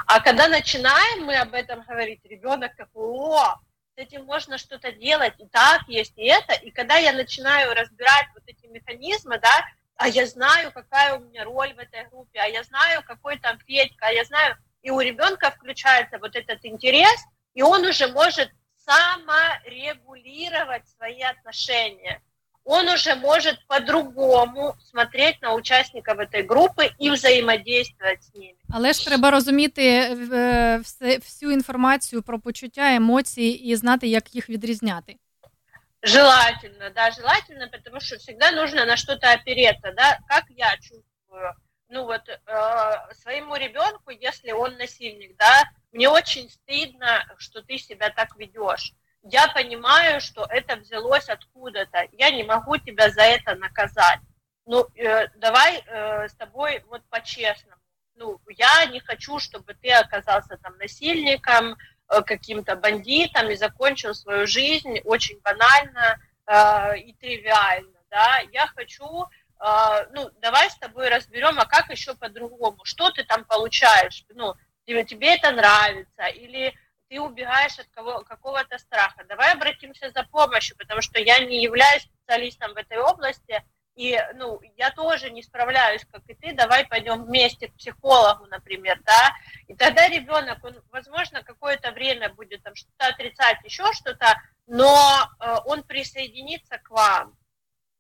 [0.07, 3.59] А когда начинаем мы об этом говорить, ребенок такой, о,
[4.03, 6.53] этим можно что-то делать, и так есть, и это.
[6.55, 9.65] И когда я начинаю разбирать вот эти механизмы, да,
[9.97, 13.59] а я знаю, какая у меня роль в этой группе, а я знаю, какой там
[13.61, 17.25] Федька, а я знаю, и у ребенка включается вот этот интерес,
[17.55, 22.21] и он уже может саморегулировать свои отношения
[22.70, 28.54] Он уже может по-другому смотреть на учасників этой групи і взаємодействувати з ними.
[28.70, 30.16] Але ж треба розуміти
[31.22, 35.16] всю інформацію про почуття, емоції і знати, як їх відрізняти.
[36.04, 41.54] Желательно, да, желательно, потому что всегда нужно на что-то опереться, да, как я чувствую,
[41.90, 48.10] ну вот э, своему ребенку, если он насильник, да, мне очень стыдно, что ты себя
[48.10, 48.94] так ведешь.
[49.23, 52.09] я понимаю, что это взялось откуда-то.
[52.13, 54.21] Я не могу тебя за это наказать.
[54.67, 57.81] Ну, э, давай э, с тобой вот по-честному.
[58.17, 61.77] Ну, я не хочу, чтобы ты оказался там насильником,
[62.09, 68.41] э, каким-то бандитом и закончил свою жизнь очень банально э, и тривиально, да.
[68.53, 69.27] Я хочу
[69.65, 74.55] а, ну, давай с тобой разберем, а как еще по-другому, что ты там получаешь, ну,
[74.85, 76.75] тебе, тебе это нравится, или
[77.13, 79.23] ты убегаешь от кого, какого-то страха.
[79.29, 83.63] Давай обратимся за помощью, потому что я не являюсь специалистом в этой области,
[83.97, 88.99] и, ну, я тоже не справляюсь, как и ты, давай пойдем вместе к психологу, например,
[89.05, 89.35] да,
[89.69, 95.57] и тогда ребенок, он, возможно, какое-то время будет там что-то отрицать, еще что-то, но э,
[95.67, 97.37] он присоединится к вам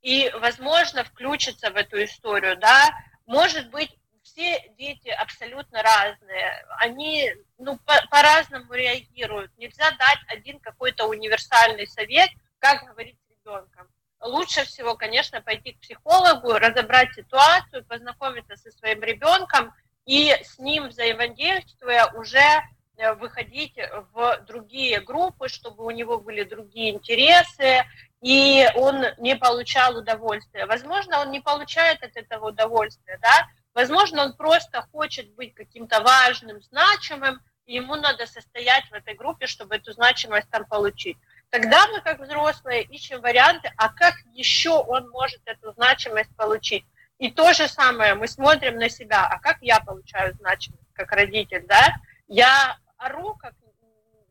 [0.00, 2.88] и, возможно, включится в эту историю, да,
[3.26, 3.94] может быть,
[4.32, 9.50] все дети абсолютно разные, они ну, по- по-разному реагируют.
[9.58, 13.88] Нельзя дать один какой-то универсальный совет, как говорить с ребенком.
[14.20, 19.74] Лучше всего, конечно, пойти к психологу, разобрать ситуацию, познакомиться со своим ребенком
[20.06, 22.62] и с ним взаимодействуя уже
[22.96, 23.76] э, выходить
[24.12, 27.84] в другие группы, чтобы у него были другие интересы,
[28.20, 30.66] и он не получал удовольствия.
[30.66, 36.60] Возможно, он не получает от этого удовольствия, да, Возможно, он просто хочет быть каким-то важным,
[36.62, 41.16] значимым, и ему надо состоять в этой группе, чтобы эту значимость там получить.
[41.50, 46.84] Тогда мы, как взрослые, ищем варианты, а как еще он может эту значимость получить.
[47.18, 51.64] И то же самое, мы смотрим на себя, а как я получаю значимость, как родитель,
[51.66, 51.94] да?
[52.26, 53.54] Я ору, как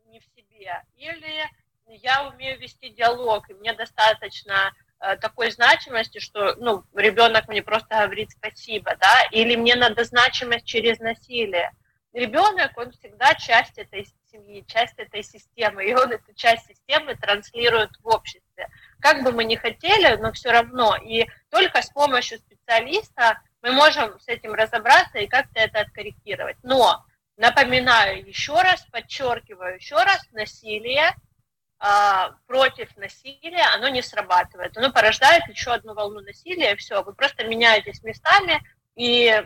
[0.07, 1.45] не в себе, или
[1.87, 4.73] я умею вести диалог, и мне достаточно
[5.19, 10.99] такой значимости, что ну, ребенок мне просто говорит спасибо, да, или мне надо значимость через
[10.99, 11.71] насилие.
[12.13, 17.91] Ребенок, он всегда часть этой семьи, часть этой системы, и он эту часть системы транслирует
[18.01, 18.67] в обществе.
[18.99, 20.95] Как бы мы ни хотели, но все равно.
[20.97, 26.57] И только с помощью специалиста мы можем с этим разобраться и как-то это откорректировать.
[26.63, 27.05] Но
[27.37, 31.15] напоминаю еще раз, подчеркиваю еще раз, насилие
[32.45, 34.77] против насилия, оно не срабатывает.
[34.77, 38.61] Оно порождает еще одну волну насилия, и все, вы просто меняетесь местами,
[38.95, 39.43] и,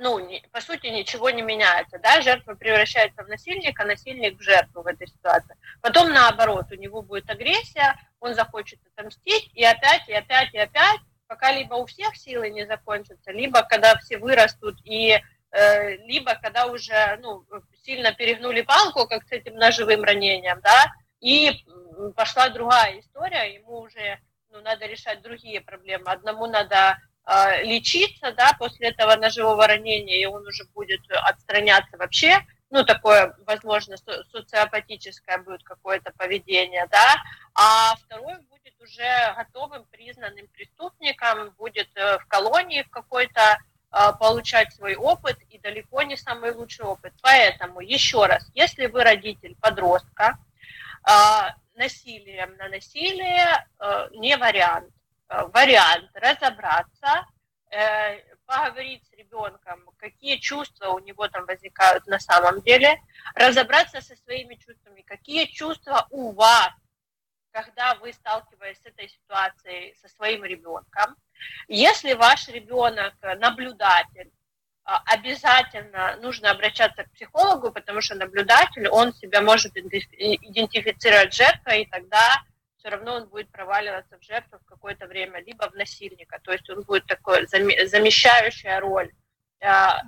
[0.00, 0.18] ну,
[0.50, 5.06] по сути, ничего не меняется, да, жертва превращается в насильника, насильник в жертву в этой
[5.06, 5.54] ситуации.
[5.80, 11.00] Потом, наоборот, у него будет агрессия, он захочет отомстить, и опять, и опять, и опять,
[11.28, 15.20] пока либо у всех силы не закончатся, либо когда все вырастут, и
[15.52, 17.44] э, либо когда уже, ну,
[17.84, 21.64] сильно перегнули палку, как с этим ножевым ранением, да, и
[22.14, 24.18] пошла другая история, ему уже
[24.50, 26.10] ну, надо решать другие проблемы.
[26.10, 32.40] Одному надо э, лечиться, да, после этого ножевого ранения, и он уже будет отстраняться вообще,
[32.70, 33.96] ну, такое, возможно,
[34.30, 37.16] социопатическое будет какое-то поведение, да,
[37.54, 43.58] а второй будет уже готовым, признанным преступником, будет э, в колонии в какой-то
[43.90, 47.12] э, получать свой опыт, и далеко не самый лучший опыт.
[47.22, 50.38] Поэтому, еще раз, если вы родитель подростка, а,
[51.74, 54.92] насилием на насилие э, не вариант.
[55.28, 57.26] Э, вариант разобраться,
[57.70, 63.00] э, поговорить с ребенком, какие чувства у него там возникают на самом деле,
[63.34, 66.72] разобраться со своими чувствами, какие чувства у вас,
[67.52, 71.16] когда вы сталкиваетесь с этой ситуацией со своим ребенком.
[71.68, 74.37] Если ваш ребенок наблюдатель, а,
[74.87, 82.43] обязательно нужно обращаться к психологу, потому что наблюдатель, он себя может идентифицировать жертвой, и тогда
[82.77, 86.69] все равно он будет проваливаться в жертву в какое-то время, либо в насильника, то есть
[86.69, 87.45] он будет такой
[87.87, 89.07] заміщаюча роль.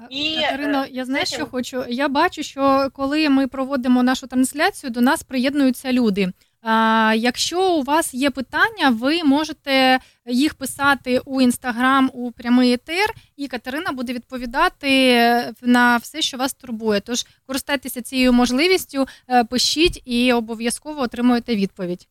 [0.10, 1.38] І Катерино, я знаю, цим...
[1.38, 1.86] що хочу.
[1.88, 6.32] Я бачу, що коли ми проводимо нашу трансляцію, до нас приєднуються люди.
[6.68, 13.14] А, Якщо у вас є питання, ви можете їх писати у інстаграм у прямий етер,
[13.36, 17.00] і Катерина буде відповідати на все, що вас турбує.
[17.00, 19.08] Тож користайтеся цією можливістю,
[19.50, 22.08] пишіть і обов'язково отримуєте відповідь.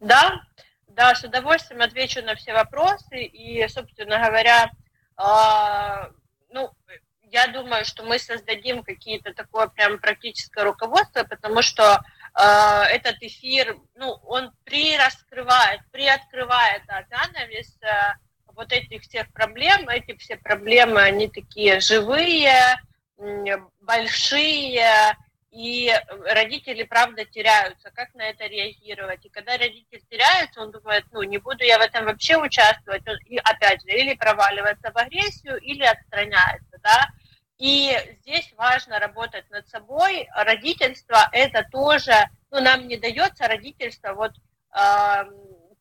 [0.00, 0.40] Да,
[0.96, 3.16] да, с удовольствием отвечу на все вопросы.
[3.16, 4.70] И, собственно говоря,
[5.16, 6.10] э,
[6.50, 6.70] ну,
[7.32, 13.77] я думаю, что мы создадим какие-то такое прям практическое руководство, потому что Э, этот эфир,
[13.95, 18.13] ну, он прираскрывает, приоткрывает да, занавес э,
[18.53, 19.89] вот этих всех проблем.
[19.89, 22.79] Эти все проблемы, они такие живые,
[23.81, 25.15] большие,
[25.51, 25.91] и
[26.25, 27.89] родители, правда, теряются.
[27.91, 29.25] Как на это реагировать?
[29.25, 33.03] И когда родитель теряется, он думает, ну, не буду я в этом вообще участвовать.
[33.25, 37.09] И опять же, или проваливается в агрессию, или отстраняется, да.
[37.59, 40.29] И здесь важно работать над собой.
[40.33, 42.13] Родительство это тоже,
[42.51, 44.31] ну, нам не дается родительство вот
[44.73, 45.25] э,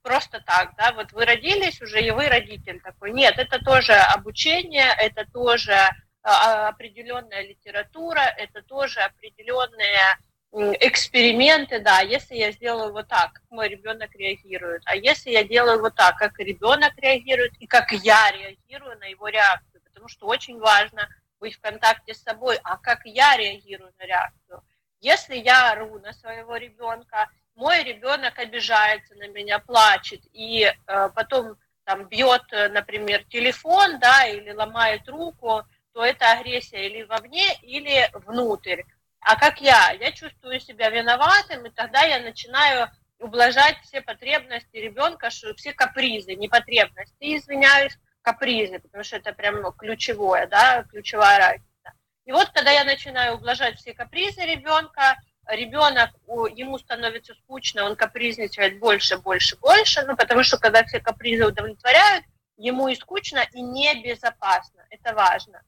[0.02, 3.12] просто так, да, вот вы родились уже, и вы родитель такой.
[3.12, 5.88] Нет, это тоже обучение, это тоже э,
[6.24, 10.18] определенная литература, это тоже определенные
[10.50, 15.80] эксперименты, да, если я сделаю вот так, как мой ребенок реагирует, а если я делаю
[15.80, 20.58] вот так, как ребенок реагирует и как я реагирую на его реакцию, потому что очень
[20.58, 21.06] важно
[21.38, 24.62] быть в контакте с собой, а как я реагирую на реакцию.
[25.00, 31.56] Если я ору на своего ребенка, мой ребенок обижается на меня, плачет, и э, потом
[31.84, 35.62] там бьет, например, телефон, да, или ломает руку,
[35.94, 38.82] то это агрессия или вовне, или внутрь.
[39.20, 39.92] А как я?
[39.92, 46.48] Я чувствую себя виноватым, и тогда я начинаю ублажать все потребности ребенка, все капризы, не
[46.48, 51.92] потребности, извиняюсь, капризы, потому что это прям ну, ключевое, да, ключевая разница.
[52.24, 55.16] И вот когда я начинаю ублажать все капризы ребенка,
[55.46, 56.10] ребенок,
[56.54, 62.24] ему становится скучно, он капризничает больше, больше, больше, ну, потому что когда все капризы удовлетворяют,
[62.56, 65.62] ему и скучно, и небезопасно, это важно.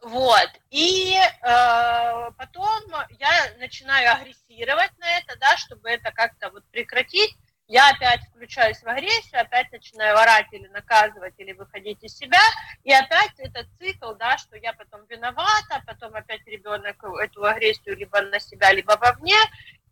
[0.00, 0.48] Вот.
[0.70, 2.80] И э, потом
[3.18, 7.36] я начинаю агрессировать на это, да, чтобы это как-то вот прекратить.
[7.68, 12.40] Я опять включаюсь в агрессию, опять начинаю орать или наказывать, или выходить из себя.
[12.84, 18.20] И опять этот цикл, да, что я потом виновата, потом опять ребенок эту агрессию либо
[18.22, 19.38] на себя, либо вовне.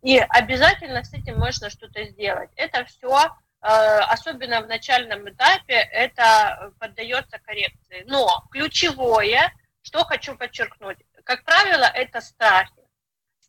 [0.01, 2.49] И обязательно с этим можно что-то сделать.
[2.55, 3.25] Это все
[3.61, 8.03] э, особенно в начальном этапе, это поддается коррекции.
[8.07, 9.53] Но ключевое–
[9.85, 10.97] что хочу подчеркнуть?
[11.23, 12.71] Как правило, это страхи.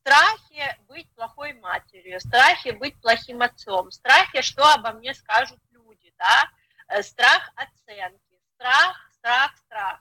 [0.07, 6.49] Страхи быть плохой матерью, страхи быть плохим отцом, страхи, что обо мне скажут люди, да,
[6.87, 10.01] э, страх оценки, страх, страх, страх.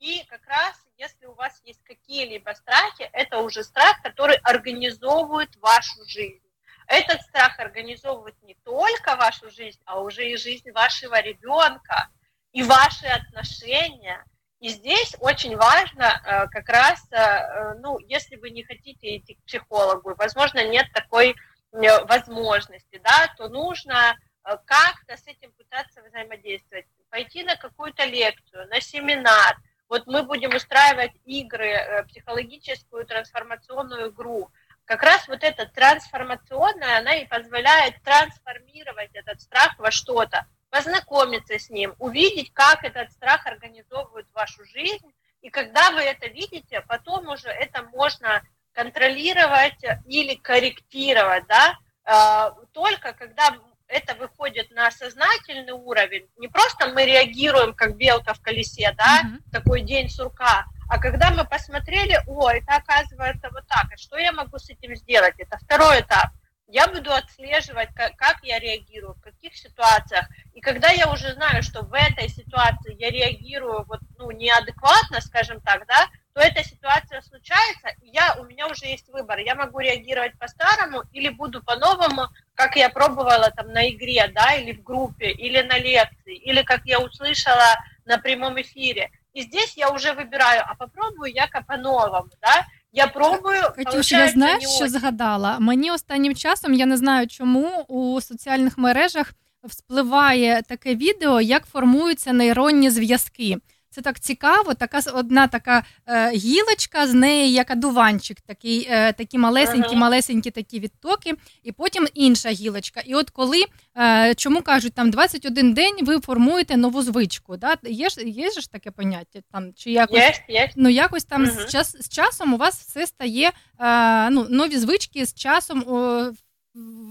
[0.00, 6.04] И как раз, если у вас есть какие-либо страхи, это уже страх, который организовывает вашу
[6.04, 6.42] жизнь.
[6.88, 12.08] Этот страх организовывает не только вашу жизнь, а уже и жизнь вашего ребенка,
[12.50, 14.24] и ваши отношения,
[14.64, 19.44] и здесь очень важно э, как раз, э, ну, если вы не хотите идти к
[19.44, 27.42] психологу, возможно, нет такой э, возможности, да, то нужно как-то с этим пытаться взаимодействовать, пойти
[27.42, 29.58] на какую-то лекцию, на семинар.
[29.90, 34.50] Вот мы будем устраивать игры, психологическую трансформационную игру.
[34.86, 41.70] Как раз вот эта трансформационная, она и позволяет трансформировать этот страх во что-то познакомиться с
[41.70, 45.06] ним, увидеть, как этот страх организовывает вашу жизнь.
[45.40, 53.12] И когда вы это видите, потом уже это можно контролировать или корректировать, да, а, только
[53.12, 53.56] когда
[53.86, 59.52] это выходит на сознательный уровень, не просто мы реагируем как белка в колесе, да, mm-hmm.
[59.52, 64.32] такой день сурка, а когда мы посмотрели, о, это оказывается вот так, а что я
[64.32, 65.34] могу с этим сделать?
[65.38, 66.30] Это второй этап–
[66.66, 70.26] я буду отслеживать, как, как я реагирую, в каких ситуациях.
[70.54, 75.60] И когда я уже знаю, что в этой ситуации я реагирую вот, ну, неадекватно, скажем
[75.60, 79.38] так, да, то эта ситуация случается, и я, у меня уже есть выбор.
[79.38, 84.72] Я могу реагировать по-старому или буду по-новому, как я пробовала там на игре, да, или
[84.72, 89.10] в группе, или на лекции, или как я услышала на прямом эфире.
[89.32, 93.62] И здесь я уже вибираю, а попробую я по-новому, да, я пробую.
[93.76, 95.58] Катюш, я знаєш, що згадала?
[95.58, 99.32] Мені останнім часом я не знаю, чому у соціальних мережах
[99.64, 103.56] вспливає таке відео, як формуються нейронні зв'язки.
[103.94, 109.38] Це так цікаво, така одна така е, гілочка, з неї як одуванчик, такий, е, такі
[109.38, 113.00] малесенькі, малесенькі такі відтоки, і потім інша гілочка.
[113.00, 113.64] І от коли,
[113.96, 117.56] е, чому кажуть, там 21 день ви формуєте нову звичку.
[117.56, 117.76] Да?
[117.82, 119.40] Є ж є ж таке поняття?
[119.52, 120.70] Там, чи якось, є, є.
[120.76, 125.26] Ну, якось там з, час, з часом у вас все стає, е, ну, нові звички
[125.26, 126.30] з часом о,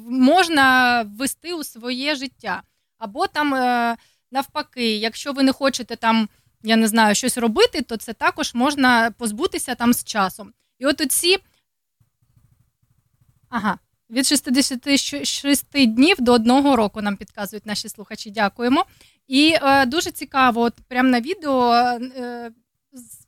[0.10, 2.62] можна ввести у своє життя.
[2.98, 3.96] Або там е,
[4.32, 6.30] навпаки, якщо ви не хочете там
[6.64, 10.54] я не знаю, щось робити, то це також можна позбутися там з часом.
[10.80, 11.38] І от оці.
[13.50, 18.32] Ага, від 66 днів до одного року нам підказують наші слухачі.
[18.32, 18.86] Дякуємо.
[19.28, 22.52] І е, дуже цікаво, от прямо на відео е,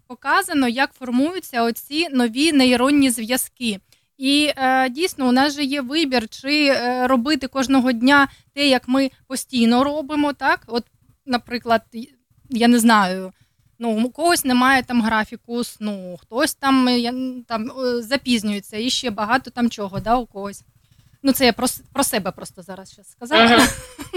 [0.07, 3.79] показано, як формуються оці нові нейронні зв'язки.
[4.17, 8.87] І е, дійсно, у нас же є вибір, чи е, робити кожного дня те, як
[8.87, 10.33] ми постійно робимо.
[10.33, 10.63] так?
[10.67, 10.85] От,
[11.25, 11.81] Наприклад,
[12.49, 13.33] я не знаю.
[13.79, 17.13] Ну, у когось немає там графіку сну, хтось там я,
[17.47, 20.63] там е, запізнюється і ще багато там чого, да, у когось.
[21.23, 23.43] Ну, це я про про себе просто зараз щас сказала.
[23.43, 23.67] Ага.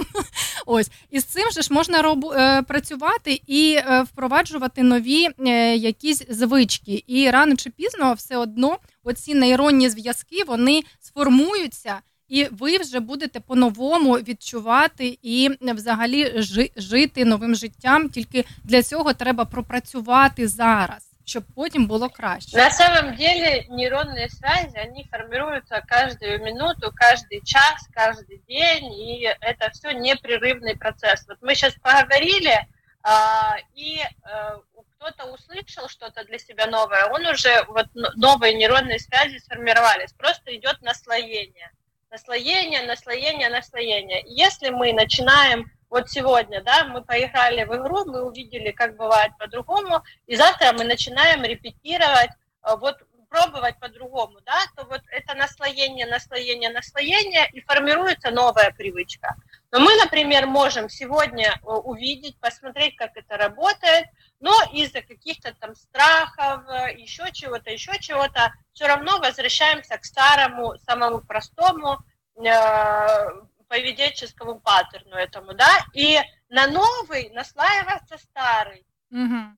[0.67, 0.91] Ось.
[1.11, 6.23] І з цим же ж можна роб, е, працювати і е, впроваджувати нові е, якісь
[6.29, 7.05] звички.
[7.07, 12.01] І рано чи пізно все одно оці нейронні зв'язки вони сформуються
[12.34, 16.42] і ви вже будете по-новому відчувати і взагалі
[16.76, 18.10] жити новим життям.
[18.10, 22.58] Тільки для цього треба пропрацювати зараз, щоб потім було краще.
[22.58, 29.70] На самом деле нейронные связи, они формируются каждую минуту, каждый час, каждый день, и это
[29.74, 31.28] все непрерывный процесс.
[31.28, 32.58] Вот мы сейчас поговорили,
[33.04, 34.58] а, и а,
[34.96, 40.82] кто-то услышал что-то для себя новое, он уже, вот новые нейронные связи сформировались, просто идет
[40.82, 41.70] наслоение
[42.11, 44.23] Наслоение, наслоение, наслоение.
[44.27, 50.03] Если мы начинаем вот сегодня, да, мы поиграли в игру, мы увидели, как бывает по-другому,
[50.27, 52.31] и завтра мы начинаем репетировать,
[52.63, 52.97] э, вот
[53.29, 59.37] пробовать по-другому, да, то вот это наслоение, наслоение, наслоение, и формируется новая привычка.
[59.71, 64.07] Но мы, например, можем сегодня э, увидеть, посмотреть, как это работает,
[64.41, 66.63] но из-за каких-то там страхов,
[66.97, 71.99] еще чего-то, еще чего-то, все равно возвращаемся к старому, самому простому
[72.37, 73.29] э,
[73.69, 76.19] поведенческому паттерну этому, да, и
[76.49, 78.87] на новый наслаивается старый.
[79.11, 79.57] Угу.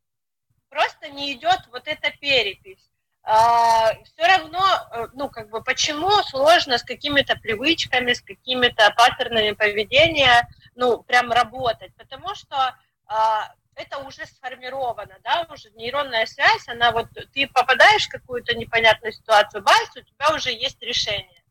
[0.69, 2.91] Просто не идет вот эта перепись.
[3.23, 4.61] А, все равно,
[4.93, 11.31] э, ну, как бы, почему сложно с какими-то привычками, с какими-то паттернами поведения, ну, прям
[11.31, 11.95] работать?
[11.97, 12.75] Потому что
[13.07, 19.13] а, это уже сформировано, да, уже нейронная связь, она вот, ты попадаешь в какую-то непонятную
[19.13, 21.43] ситуацию, бац, у тебя уже есть решение.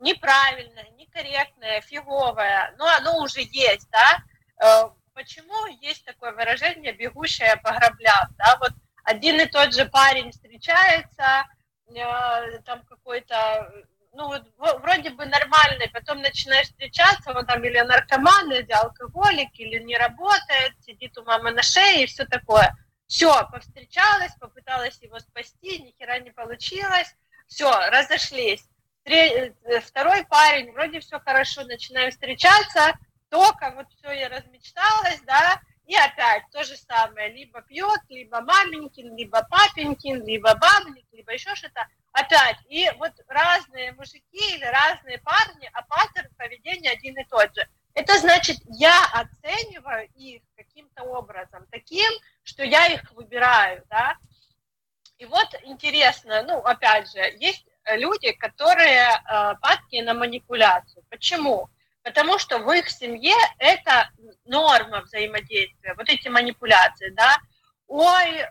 [0.00, 4.22] Неправильное, некорректное, фиговое, но оно уже есть, да.
[4.62, 8.72] Э, почему есть такое выражение «бегущая по граблям», да, вот
[9.04, 11.46] один и тот же парень встречается,
[11.94, 18.52] э, там какой-то, ну, вот, вроде бы нормальный, потом начинаешь встречаться, он там или наркоман,
[18.52, 22.76] или алкоголик, или не работает, сидит у мамы на шее и все такое.
[23.06, 27.14] Все, повстречалась, попыталась его спасти, ни хера не получилось,
[27.46, 28.64] все, разошлись.
[29.04, 29.50] Э,
[29.80, 32.98] второй парень, вроде все хорошо, начинаем встречаться,
[33.28, 39.14] только вот все, я размечталась, да, и опять то же самое, либо пьет, либо маменькин,
[39.16, 41.86] либо папенькин, либо бабник, либо еще что-то.
[42.14, 47.68] Опять, и вот разные мужики или разные парни, а паттерн поведения один и тот же.
[47.92, 52.08] Это значит, я оцениваю их каким-то образом, таким,
[52.44, 54.16] что я их выбираю, да.
[55.18, 61.04] И вот интересно, ну, опять же, есть люди, которые э, падки на манипуляцию.
[61.10, 61.68] Почему?
[62.04, 64.10] потому что в их семье это
[64.44, 67.38] норма взаимодействия, вот эти манипуляции, да.
[67.86, 68.44] Ой,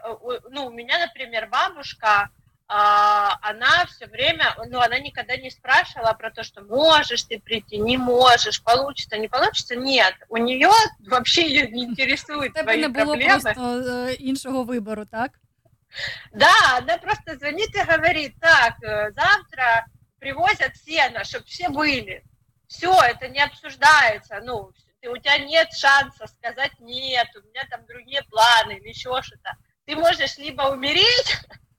[0.49, 2.29] ну, у меня, например, бабушка,
[2.67, 7.97] она все время, ну, она никогда не спрашивала про то, что можешь ты прийти, не
[7.97, 9.75] можешь, получится, не получится.
[9.75, 10.71] Нет, у нее
[11.05, 13.41] вообще ее не интересует твои не було проблемы.
[13.41, 15.31] просто іншого вибору, так?
[16.31, 19.85] Да, она просто звонит и говорит, так, э, завтра
[20.19, 22.23] привозят сено, чтобы все были
[22.73, 24.71] все, это не обсуждается, ну,
[25.05, 29.55] у тебя нет шанса сказать нет, у меня там другие планы или еще что-то.
[29.85, 31.37] Ты можешь либо умереть,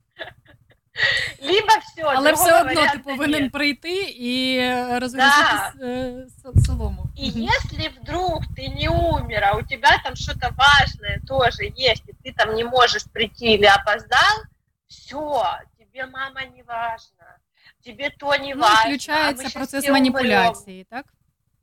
[1.41, 2.03] либо все.
[2.03, 4.61] Але все одно ти повинен прийти і
[4.99, 6.27] розгрузити
[6.67, 7.07] солому.
[7.17, 12.13] И если вдруг ты не умер, а у тебя там что-то важное тоже есть, и
[12.25, 14.45] ты там не можешь прийти или опоздал,
[14.89, 15.45] все,
[15.79, 17.39] тебе мама не важна
[17.85, 18.79] тебе то не ну, важно.
[18.79, 20.87] А включается а процесс манипуляции, умрем.
[20.87, 21.07] так?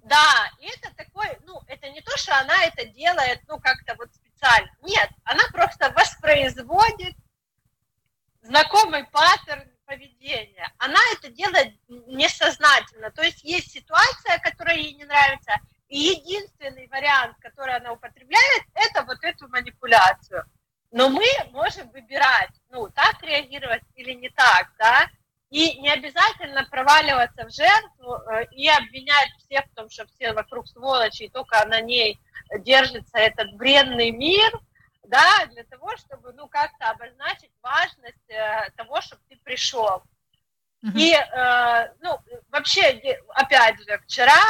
[0.04, 4.10] Да, и это такой, ну, это не то, что она это делает, ну, как-то вот
[4.14, 4.70] специально.
[4.84, 7.16] Нет, она просто воспроизводит
[8.42, 10.72] знакомый паттерн поведения.
[10.78, 13.12] Она это делает несознательно.
[13.12, 15.54] То есть есть ситуация, которая ей не нравится,
[15.90, 20.46] и единственный вариант, который она употребляет, это вот эту манипуляцию.
[20.92, 25.08] Но мы можем выбирать, ну, так реагировать или не так, да,
[25.50, 30.68] и не обязательно проваливаться в жертву э, и обвинять всех в том, что все вокруг
[30.68, 32.20] сволочи, и только на ней
[32.60, 34.52] держится этот бренный мир,
[35.12, 40.04] да, для того, чтобы, ну, как-то обозначить важность э, того, чтобы ты пришел.
[40.84, 40.96] Mm-hmm.
[40.96, 42.18] И, э, ну,
[42.50, 44.42] вообще, опять же, вчера,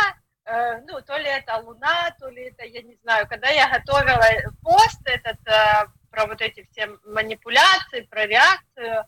[0.46, 4.24] э, ну, то ли это Луна, то ли это, я не знаю, когда я готовила
[4.62, 9.06] пост этот э, про вот эти все манипуляции, про реакцию,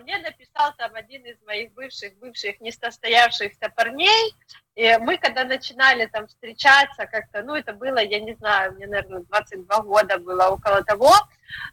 [0.00, 4.34] мне написал там один из моих бывших, бывших несостоявшихся парней,
[4.74, 9.20] и мы когда начинали там встречаться как-то, ну это было, я не знаю, мне, наверное,
[9.22, 11.12] 22 года было около того,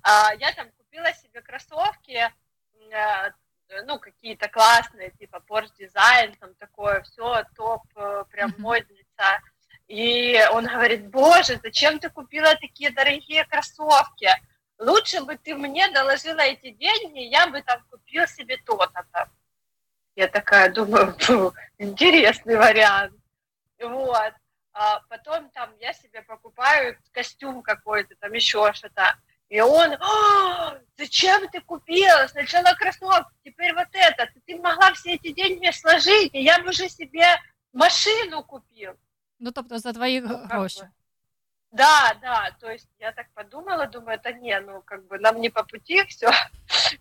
[0.04, 2.32] а, я там купила себе кроссовки,
[2.94, 3.32] а,
[3.86, 9.42] ну, какие-то классные, типа Porsche Design, там такое, все, топ, э, прям модница.
[9.88, 14.30] И он говорит, боже, зачем ты купила такие дорогие кроссовки?
[14.82, 19.30] Лучше бы ты мне доложила эти деньги, я бы там купил себе то-то.
[20.16, 21.16] Я такая думаю,
[21.78, 23.16] интересный вариант.
[23.80, 24.34] Вот.
[24.74, 29.18] А потом там я себе покупаю костюм какой-то, там еще что-то.
[29.50, 32.26] И он, «А, зачем ты купила?
[32.28, 34.30] Сначала кроссовки, теперь вот это.
[34.46, 37.38] Ты могла все эти деньги сложить, и я бы уже себе
[37.74, 38.94] машину купил.
[39.40, 40.84] Ну, тобто за твої ну, гроші.
[41.72, 45.50] Да, да, то есть я так подумала, думаю, это не, ну, как бы нам не
[45.50, 46.30] по пути, все,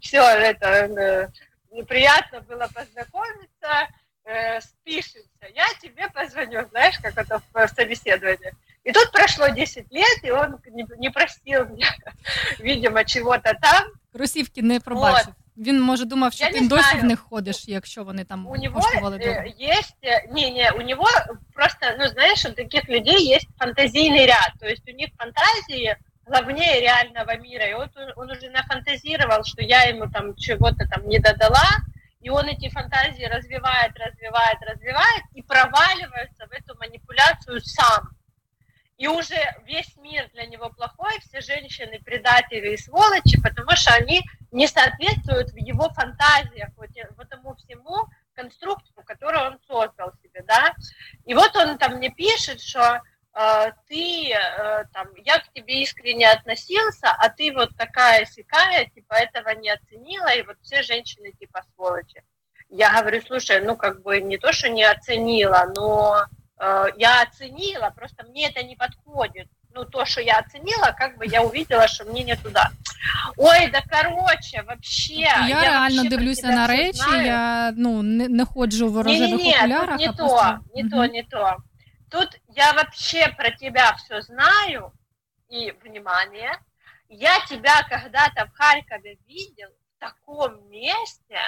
[0.01, 1.29] все это, э,
[1.73, 3.89] неприятно было познакомиться,
[4.25, 8.53] э, спишемся, я тебе позвоню, знаешь, как это в собеседовании,
[8.85, 11.93] И тут прошло 10 лет, и он не, не простил меня,
[12.59, 13.93] видимо, чего-то там.
[14.13, 15.35] Кросівки не пробачив.
[15.61, 17.01] Він може думав, що Я ти не досі знаю.
[17.01, 19.47] в них ходиш, якщо вони там У него коштували э, дорого.
[19.59, 21.07] есть, э, не-не, у него
[21.55, 25.97] просто, ну, знаешь, у таких людей есть фантазийный ряд, то есть у них фантазии
[26.27, 31.07] главнее реального мира, и вот он, он уже нафантазировал, что я ему там чего-то там
[31.09, 31.69] не додала,
[32.23, 38.11] и он эти фантазии развивает, развивает, развивает, и проваливается в эту манипуляцию сам.
[39.01, 44.21] И уже весь мир для него плохой, все женщины предатели и сволочи, потому что они
[44.53, 50.75] не соответствуют в его фантазиях э- вот этому всему конструкту, который он создал себе, да.
[51.25, 53.01] И вот он там мне пишет, что
[53.33, 59.15] э, ты э, там, я к тебе искренне относился, а ты вот такая сякая, типа
[59.15, 62.23] этого не оценила, и вот все женщины типа сволочи.
[62.69, 66.27] Я говорю, слушай, ну как бы не то, что не оценила, но
[66.97, 69.49] я оценила, просто мне это не подходит.
[69.73, 72.71] Ну, то, что я оценила, как бы я увидела, что мне не туда.
[73.37, 75.25] Ой, да короче, вообще.
[75.33, 77.27] Тобто я, реально вообще дивлюся на речі, знаю.
[77.27, 80.83] я ну не, не ходжу в рожевих Не-не-не, окулярах, тут не а то, просто не
[80.83, 80.91] Мгм.
[80.91, 81.57] то, не то.
[82.11, 84.93] Тут я вообще про тебя все знаю,
[85.49, 86.59] и, внимание,
[87.09, 91.39] я тебя когда-то в Харькове видел в таком месте,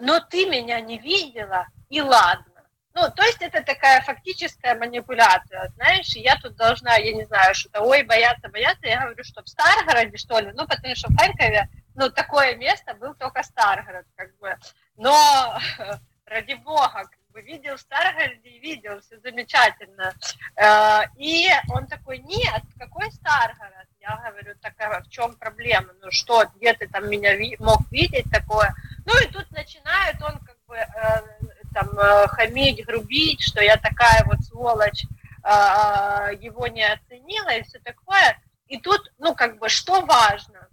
[0.00, 2.55] но ты меня не видела, и ладно.
[2.96, 7.82] Ну, то есть это такая фактическая манипуляция, знаешь, я тут должна, я не знаю, что-то,
[7.82, 11.68] ой, бояться, бояться, я говорю, что в Старгороде, что ли, ну, потому что в Харькове,
[11.94, 14.56] ну, такое место был только Старгород, как бы,
[14.96, 15.58] но,
[16.24, 20.14] ради бога, как бы, видел в Старгороде и видел, все замечательно.
[20.56, 23.88] Э, И он такой, нет, какой Старгород?
[24.00, 25.92] Я говорю, так а в чем проблема?
[26.00, 28.74] Ну что, где ты там меня мог видеть такое?
[29.04, 34.24] Ну и тут начинает он как бы э, там э, хамить, грубить, что я такая
[34.24, 35.04] вот сволочь,
[35.44, 38.40] э, его не оценила и все такое.
[38.66, 40.68] И тут, ну как бы, что важно?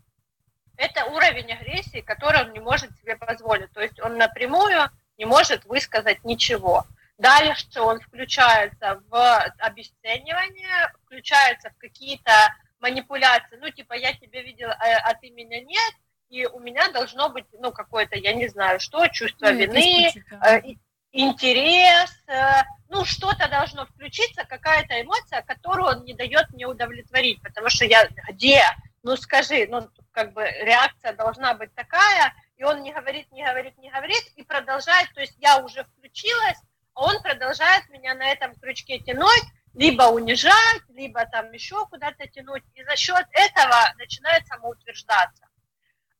[0.77, 3.71] Это уровень агрессии, который он не может себе позволить.
[3.73, 6.85] То есть он напрямую не может высказать ничего.
[7.17, 12.31] Дальше он включается в обесценивание, включается в какие-то
[12.79, 13.57] манипуляции.
[13.61, 15.93] Ну, типа, я тебя видел, а, а ты меня нет,
[16.29, 20.59] и у меня должно быть, ну, какое-то, я не знаю, что, чувство Ну, вины, э,
[20.61, 20.79] и-
[21.13, 27.69] интерес, э, ну, что-то должно включиться, какая-то эмоция, которую он не дает мне удовлетворить, потому
[27.69, 28.63] что я, где,
[29.03, 33.77] ну, скажи, ну, как бы реакция должна быть такая, и он не говорит, не говорит,
[33.77, 36.57] не говорит, и продолжает, то есть я уже включилась,
[36.95, 39.43] а он продолжает меня на этом крючке тянуть,
[39.75, 45.45] либо унижать, либо там еще куда-то тянуть, и за счет этого начинает самоутверждаться.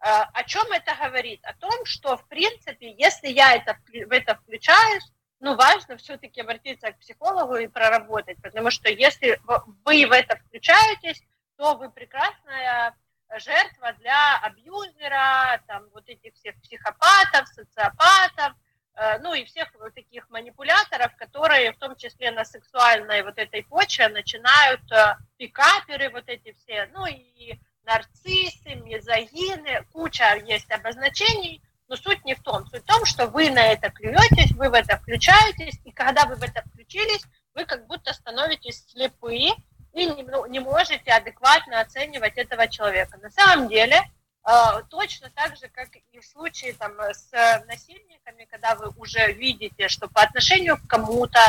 [0.03, 1.39] Э, О чем это говорит?
[1.45, 6.91] О том, что, в принципе, если я это, в это включаюсь, ну, важно все-таки обратиться
[6.91, 11.21] к психологу и проработать, потому что если вы в это включаетесь,
[11.57, 12.95] то вы прекрасная
[13.39, 18.53] жертва для абьюзера, там, вот этих всех психопатов, социопатов,
[18.95, 23.63] э, ну, и всех вот таких манипуляторов, которые в том числе на сексуальной вот этой
[23.63, 31.95] почве начинают э, пикаперы вот эти все, ну, и нарциссы, мезогины, куча есть обозначений, но
[31.95, 32.65] суть не в том.
[32.67, 36.35] Суть в том, что вы на это клюетесь, вы в это включаетесь, и когда вы
[36.35, 37.23] в это включились,
[37.53, 39.51] вы как будто становитесь слепые
[39.93, 43.17] и не, не можете адекватно оценивать этого человека.
[43.21, 44.01] На самом деле,
[44.47, 44.51] э,
[44.89, 47.31] точно так же, как и в случае там, с
[47.67, 51.39] насильниками, когда вы уже видите, что по отношению к кому-то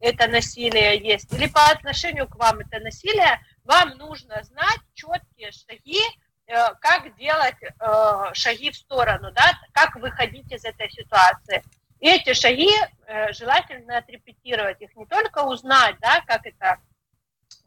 [0.00, 6.00] это насилие есть, или по отношению к вам это насилие, вам нужно знать четкие шаги,
[6.46, 11.62] э, как делать э, шаги в сторону, да, как выходить из этой ситуации.
[12.00, 12.70] И эти шаги
[13.06, 16.78] э, желательно отрепетировать, их не только узнать, да, как это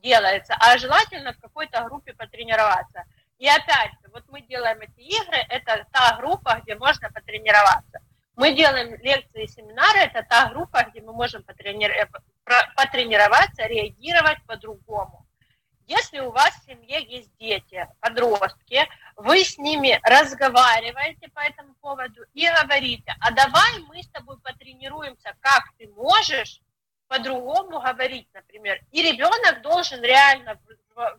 [0.01, 3.03] делается, а желательно в какой-то группе потренироваться.
[3.39, 7.99] И опять же, вот мы делаем эти игры, это та группа, где можно потренироваться.
[8.35, 15.26] Мы делаем лекции и семинары, это та группа, где мы можем потренироваться, реагировать по-другому.
[15.87, 18.85] Если у вас в семье есть дети, подростки,
[19.15, 25.33] вы с ними разговариваете по этому поводу и говорите, а давай мы с тобой потренируемся,
[25.39, 26.59] как ты можешь
[27.07, 28.81] по-другому говорить, например.
[28.91, 30.59] И ребенок должен реально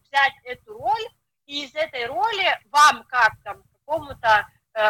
[0.03, 1.09] взять эту роль,
[1.47, 4.81] и из этой роли вам, как там, какому-то э,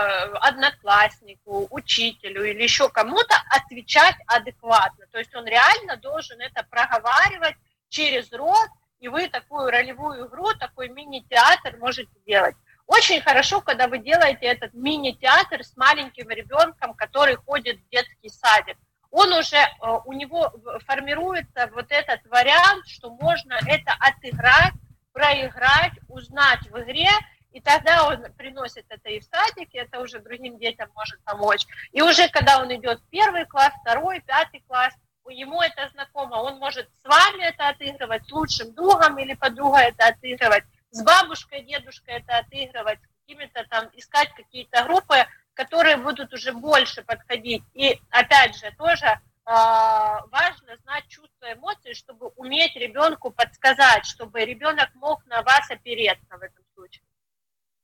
[0.41, 5.07] однокласснику, учителю или еще кому-то отвечать адекватно.
[5.13, 7.55] То есть он реально должен это проговаривать
[7.89, 8.69] через рот,
[9.01, 12.57] и вы такую ролевую игру, такой мини-театр можете делать.
[12.87, 18.77] Очень хорошо, когда вы делаете этот мини-театр с маленьким ребенком, который ходит в детский садик.
[19.11, 19.69] он уже, э,
[20.05, 20.53] у него
[20.87, 24.75] формируется вот этот вариант, что можно это отыграть,
[25.13, 27.11] проиграть, узнать в игре,
[27.53, 31.67] и тогда он приносит это и в садике, это уже другим детям может помочь.
[31.93, 34.95] И уже когда он идет в первый класс, второй, пятый класс,
[35.29, 40.09] ему это знакомо, он может с вами это отыгрывать, с лучшим другом или подругой это
[40.09, 45.17] отыгрывать, с бабушкой, дедушкой это отыгрывать, какими-то там, искать какие-то группы,
[45.55, 47.63] которые будут уже больше подходить.
[47.75, 54.95] И опять же, тоже э, важно знать чувства, эмоции, чтобы уметь ребенку подсказать, чтобы ребенок
[54.95, 57.03] мог на вас опереться в этом случае.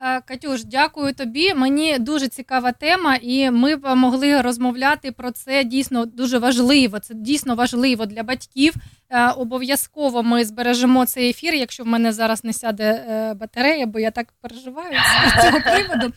[0.01, 1.55] Е, Катюш, дякую тобі.
[1.55, 6.99] Мені дуже цікава тема, і ми б могли розмовляти про це дійсно дуже важливо.
[6.99, 8.75] Це дійсно важливо для батьків.
[9.11, 13.99] Е, обов'язково ми збережемо цей ефір, якщо в мене зараз не сяде е, батарея, бо
[13.99, 16.13] я так переживаю з цього приводу.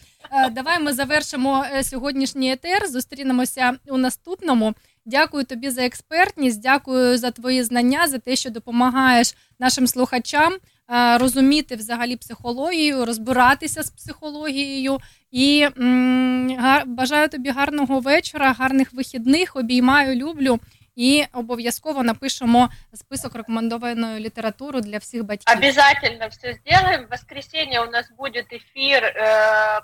[0.51, 2.88] Давай ми завершимо сьогоднішній етер.
[2.88, 4.73] Зустрінемося у наступному.
[5.05, 10.53] Дякую тобі за експертність, дякую за твої знання, за те, що допомагаєш нашим слухачам.
[10.90, 14.98] Е, розуміти взагалі психологію, розбиратися з психологією.
[15.30, 16.56] І м,
[16.86, 19.56] бажаю тобі гарного вечора, гарних вихідних.
[19.56, 20.60] Обіймаю, люблю.
[20.96, 25.56] І обов'язково напишемо список рекомендованої літератури для всіх батьків.
[25.58, 27.06] Обязательно все сделаем.
[27.06, 29.14] В воскресенье у нас будет эфир э,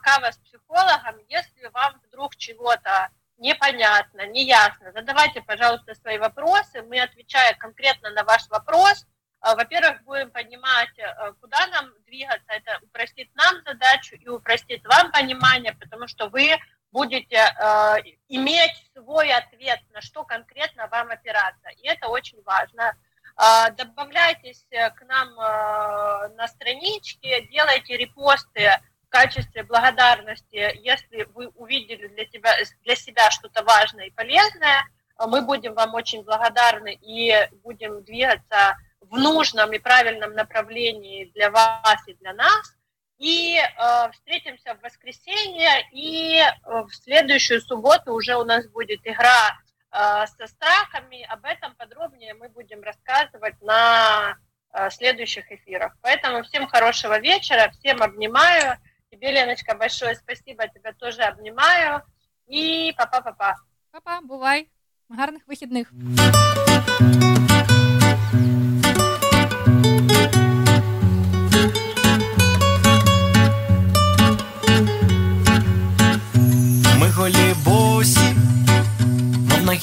[0.02, 1.14] кава с психологом.
[1.30, 3.08] Если вам вдруг чего-то
[3.38, 6.82] непонятно, неясно, задавайте, пожалуйста, свои вопросы.
[6.90, 9.11] Мы, отвечая конкретно на ваш вопрос, А,
[9.43, 15.73] Во-первых, будем понимать, э, куда нам двигаться, это упростит нам задачу и упростит вам понимание,
[15.73, 16.57] потому что вы
[16.93, 17.95] будете э,
[18.29, 21.69] иметь свой ответ, на что конкретно вам опираться.
[21.81, 22.95] И это очень важно.
[23.35, 28.71] Э, добавляйтесь к нам э, на страничке, делайте репосты
[29.05, 34.85] в качестве благодарности, если вы увидели для, тебя, для себя что-то важное и полезное.
[35.19, 37.33] Мы будем вам очень благодарны и
[37.63, 38.77] будем двигаться
[39.13, 42.75] в нужном и правильном направлении для вас и для нас.
[43.19, 49.51] И э, встретимся в воскресенье, и э, в следующую субботу уже у нас будет игра
[49.91, 51.23] э, со страхами.
[51.29, 54.35] Об этом подробнее мы будем рассказывать на
[54.73, 55.95] э, следующих эфирах.
[56.01, 58.77] Поэтому всем хорошего вечера, всем обнимаю.
[59.11, 62.01] Тебе, Леночка, большое спасибо, тебя тоже обнимаю.
[62.47, 63.57] И папа-папа.
[63.91, 64.69] Папа, бувай.
[65.09, 65.91] Гарних вихідних.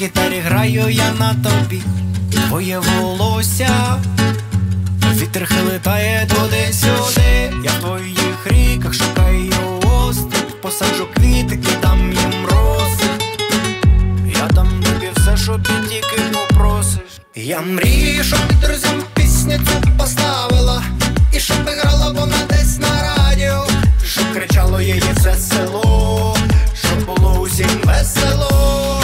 [0.01, 1.83] Гітарі граю я на тобі,
[2.49, 3.99] твоє волосся,
[5.15, 13.11] вітер хилитає туди-сюди, я в твоїх ріках шукаю острів, посаджу квіти і дам їм роси.
[14.39, 17.21] Я дам тобі все, що ти тільки попросиш.
[17.35, 20.83] Я мрію, щоб друзям пісню цю поставила,
[21.33, 23.67] і щоб грала вона десь на радіо,
[24.07, 26.37] щоб кричало її все село
[27.07, 29.00] було усім весело.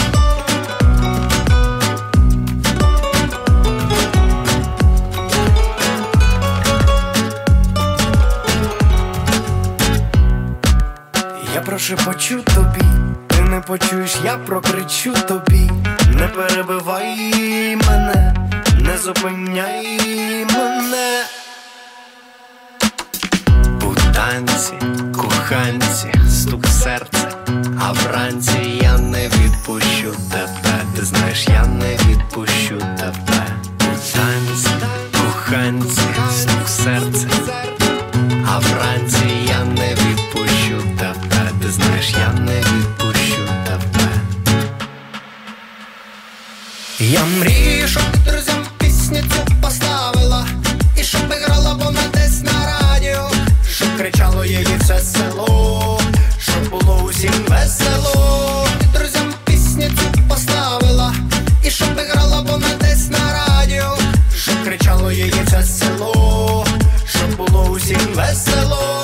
[11.77, 12.85] Прошепочу тобі,
[13.27, 15.71] ти не почуєш, я прокричу тобі,
[16.13, 18.35] не перебивай мене,
[18.79, 21.23] не зупиняй мене.
[23.81, 24.73] У танці,
[25.15, 27.29] коханці, стук серця
[27.79, 33.47] а вранці я не відпущу тебе, ти знаєш, я не відпущу тебе.
[34.13, 34.69] Танці,
[35.11, 36.01] коханці,
[36.31, 37.27] стук серце,
[38.47, 38.86] а вранці
[47.09, 50.47] Я мрію, щоб друзям пісню цю поставила,
[50.97, 53.31] і щоб грала вона десь на радіо,
[53.69, 56.01] щоб кричало її все село.
[56.39, 61.13] Щоб було усім весело, друзям пісні цю поставила,
[61.63, 63.97] і щоб грала вона десь на радіо,
[64.35, 66.65] щоб кричало її це село,
[67.05, 68.96] щоб було усім весело.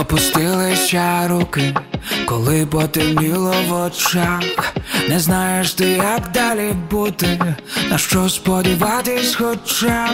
[0.00, 1.74] Опустилися руки,
[2.26, 4.74] коли потемніло в очах,
[5.08, 7.54] не знаєш ти, як далі бути,
[7.90, 10.08] на що сподіватись, хоча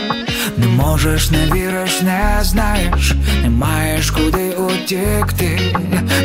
[0.57, 5.75] не можеш, не віриш, не знаєш, не маєш куди утікти,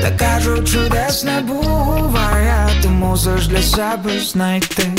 [0.02, 4.92] та кажуть, чудес не буває, ти мусиш для себе знайти.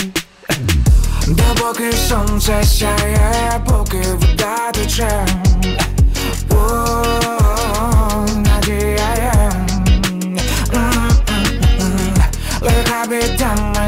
[1.28, 5.26] Допоки сонце сяє, поки вода тече
[13.40, 13.79] 당한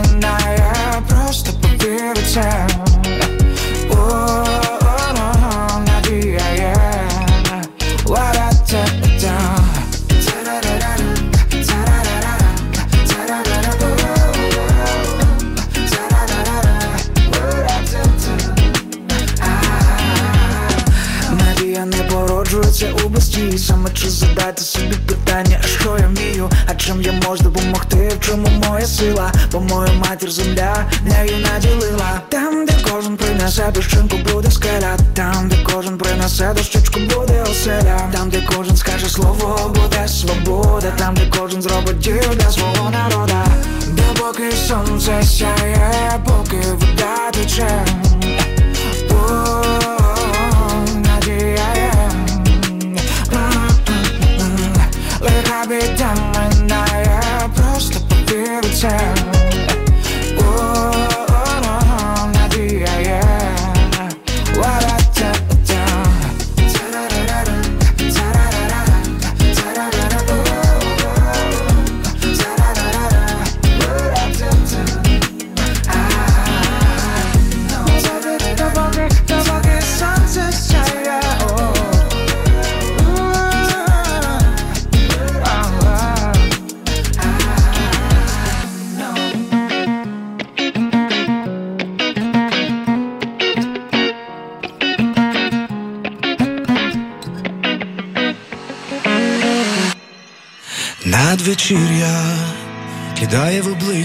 [29.71, 32.21] мою матір земля нею наділила.
[32.29, 34.97] Там, де кожен принесе дощинку, буде скеля.
[35.13, 38.09] Там, де кожен принесе дощечку, буде оселя.
[38.11, 40.91] Там, де кожен скаже слово, буде свобода.
[40.97, 43.45] Там, де кожен зробить дію для свого народа.
[43.87, 47.85] Допоки сонце сяє, поки вода тече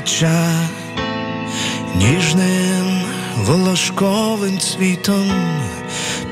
[0.07, 0.69] обличчя
[1.97, 3.03] ніжним
[3.37, 5.31] волошковим цвітом,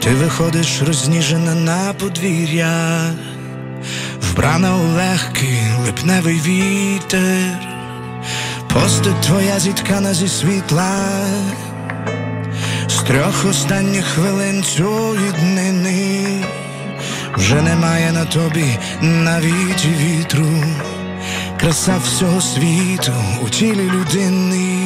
[0.00, 3.00] ти виходиш розніжена на подвір'я,
[4.20, 7.58] вбрана у легкий липневий вітер,
[8.74, 10.96] постать твоя зіткана зі світла,
[12.88, 16.44] з трьох останніх хвилин цієї днини.
[17.36, 20.46] Вже немає на тобі навіть вітру,
[21.63, 24.82] краса всього світу у тілі людини.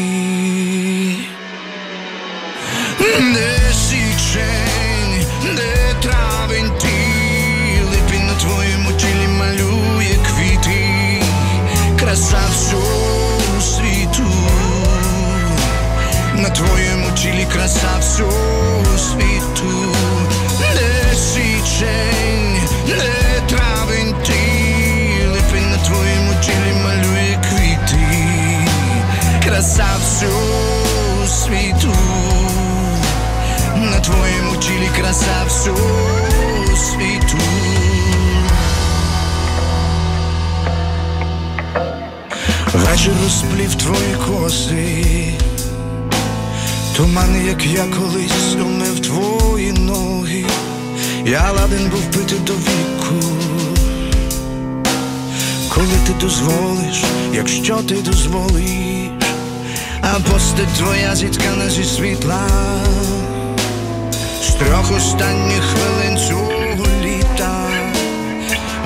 [30.19, 31.95] Всього світу,
[33.77, 36.19] на твоєму тілі краса всього
[36.77, 37.39] світу.
[42.75, 45.05] Вечір розплів твої коси,
[46.97, 50.45] туман, як я колись умив твої ноги,
[51.25, 53.27] я ладен був пити до віку,
[55.75, 58.89] коли ти дозволиш, якщо ти дозволиш,
[60.15, 62.49] а постать твоя зіткана зі світла,
[64.43, 67.69] з трьох останніх хвилин цього літа.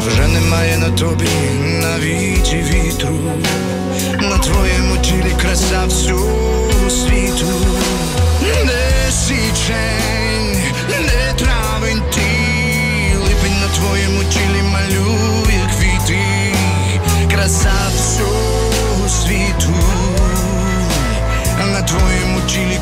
[0.07, 1.29] Вже немає на тобі
[1.83, 3.19] навіть вітру,
[4.21, 7.47] на твоєму тілі краса всього світу,
[8.65, 10.02] не січень,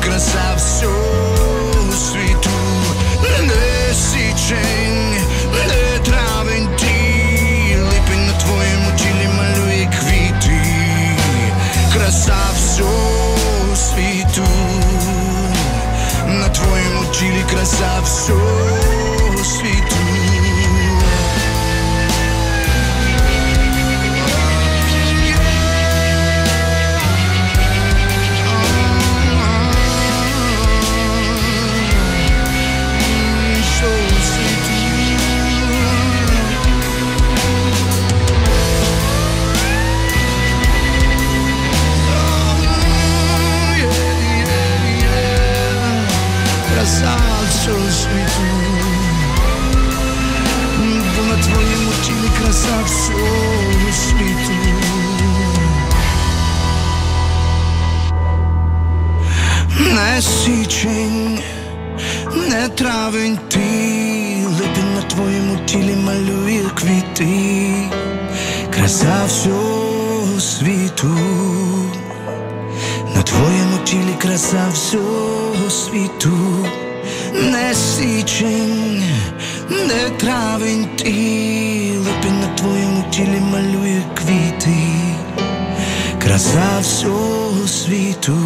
[0.04, 2.50] краса всього світу,
[3.48, 5.16] де січень,
[5.68, 10.60] де травень ти, липень на твоєму тілі малює квіти,
[11.92, 14.48] краса всього світу,
[16.26, 19.89] на твоєму тілі краса всього світу.
[52.51, 54.53] сказав всьому світу.
[59.79, 61.39] Не січень,
[62.49, 63.59] не травень ти,
[64.59, 67.73] липень на твоєму тілі малює квіти,
[68.75, 71.17] краса всього світу,
[73.15, 76.67] на твоєму тілі краса всього світу,
[77.33, 79.03] не січень,
[79.69, 81.90] не травень ти
[83.11, 84.77] тілі малює квіти,
[86.21, 88.37] краса всього світу.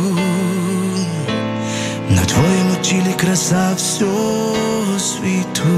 [2.09, 5.69] На твоєму тілі краса всього світу.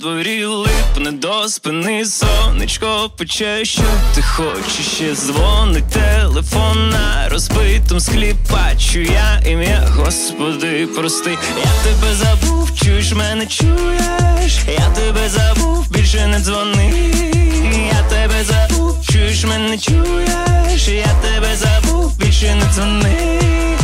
[0.00, 2.04] Дворі, липне до спини,
[2.70, 3.82] сонечко пече, що
[4.14, 12.14] ти хочеш ще дзвонить телефон на розбитому склі Бачу я ім'я, Господи, прости, я тебе
[12.14, 17.12] забув, чуєш мене чуєш, я тебе забув, більше не дзвони,
[17.92, 23.79] я тебе забув, чуєш мене чуєш, я тебе забув, більше не дзвони.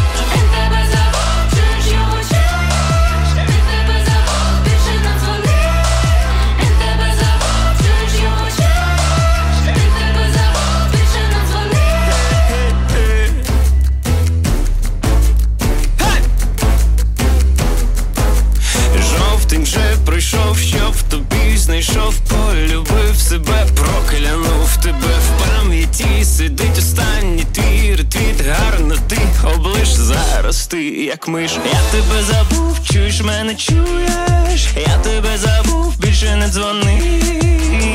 [21.96, 24.96] Знайшов, полюбив себе, проклянув тебе.
[24.98, 29.88] В пам'яті, сидить останній твій ретвіт, гарно ти облиш.
[29.88, 31.52] Зараз ти, як миш.
[31.52, 37.02] Я тебе забув, чуєш мене чуєш, я тебе забув, більше не дзвони,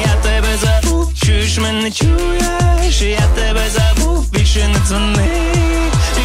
[0.05, 5.27] я тебе забув, чуєш мене чуєш, я тебе забув, більше не дзвони,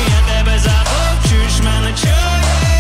[0.09, 2.76] я тебе забув, чуєш мене чуєш,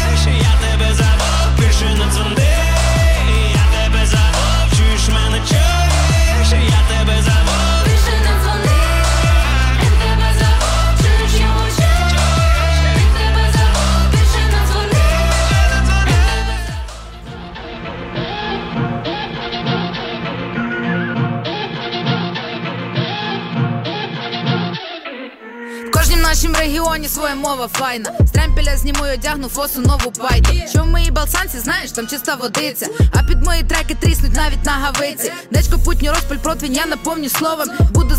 [27.27, 28.13] своя мова файна.
[28.21, 30.49] З тремпеля зніму і одягну фосу нову пайду.
[30.69, 32.87] Що в моїй балсанці, знаєш, там чиста водиця.
[33.13, 35.33] А під мої треки тріснуть навіть на гавиці.
[35.51, 37.69] Дечко путню розпаль протвінь, я наповню словом.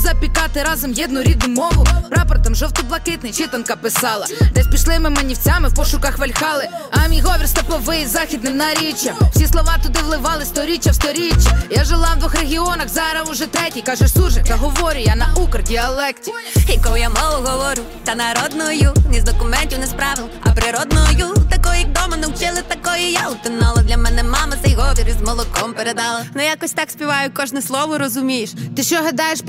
[0.07, 1.87] Запікати разом єдну рідну мову.
[2.09, 4.25] Прапор там жовто-блакитний, читанка писала.
[4.53, 6.67] Десь пішли ми манівцями в пошуках вальхали.
[6.91, 9.15] А мій говір степовий західним наріччям.
[9.35, 11.61] Всі слова туди вливали сторіччя в сторіччя.
[11.69, 13.81] Я жила в двох регіонах, зараз уже третій.
[13.81, 16.31] Кажеш, сужик, та говорю я на укрдіалекті.
[16.67, 21.35] Якою я мову говорю, та народною, ні з документів, не з правил, а природною.
[21.49, 23.81] Такої, як дома навчили, такої я утонала.
[23.81, 26.25] Для мене мама цей говір із молоком передала.
[26.35, 28.53] Ну якось так співаю, кожне слово розумієш.
[28.75, 29.41] Ти що гадаєш,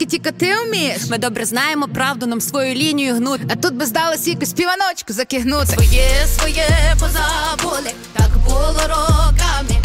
[0.00, 1.02] по-гуцульськи тільки ти вмієш?
[1.10, 3.40] Ми добре знаємо правду, нам свою лінію гнуть.
[3.50, 5.66] А тут би здалося якусь співаночку закигнути.
[5.66, 6.66] Своє, своє
[7.00, 9.82] позабули, так було роками.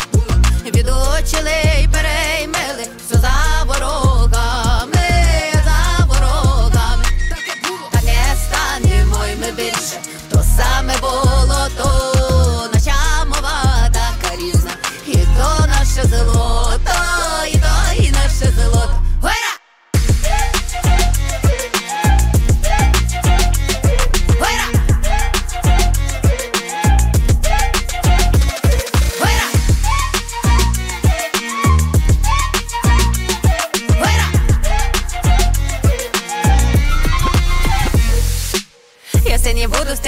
[0.66, 1.52] Відучили
[1.82, 5.08] й переймили, все за ворогами,
[5.66, 7.06] за ворогами.
[7.92, 9.98] Та не станемо й ми більше,
[10.32, 14.72] то саме було то наша мова така різна,
[15.08, 16.55] і то наше золото,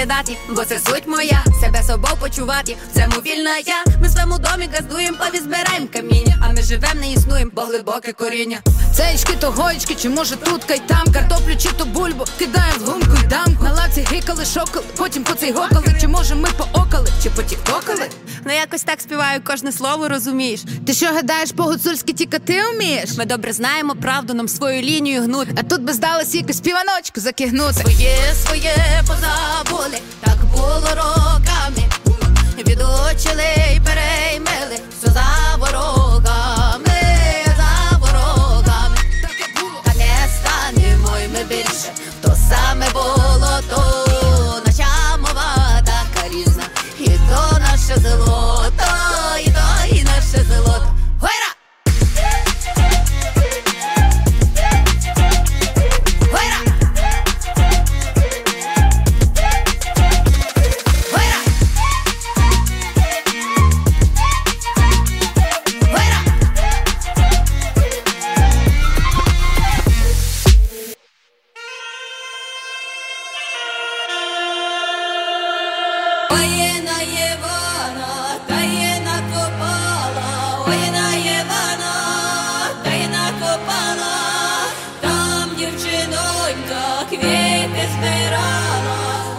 [0.07, 1.43] не бо це суть моя.
[1.61, 3.83] Себе собою почувати, в цьому вільна я.
[4.01, 6.37] Ми в своєму домі газдуєм, пові збираєм каміння.
[6.41, 8.59] А ми живем, не існуєм, бо глибоке коріння.
[8.97, 13.13] Цеєчки то гоєчки, чи може тут кай там Картоплю чи то бульбу, кидаємо в гумку
[13.23, 17.29] й дамку На лаці гикали, шокали, потім по цей гокали Чи може ми поокали, чи
[17.29, 18.09] потіктокали
[18.45, 20.63] Ну якось так співаю, кожне слово розумієш.
[20.87, 23.17] Ти що гадаєш, по-гуцульськи тільки ти вмієш?
[23.17, 25.49] Ми добре знаємо правду, нам свою лінію гнуть.
[25.57, 28.75] А тут би здалося якусь співаночку закигнути Своє, своє
[29.07, 31.83] позабули, так було роками.
[32.57, 33.43] Відучили
[33.75, 35.25] й переймили, все за
[35.59, 37.01] ворогами,
[37.57, 38.97] за ворогами.
[39.85, 41.91] Та не станемо й ми більше,
[42.21, 42.86] то саме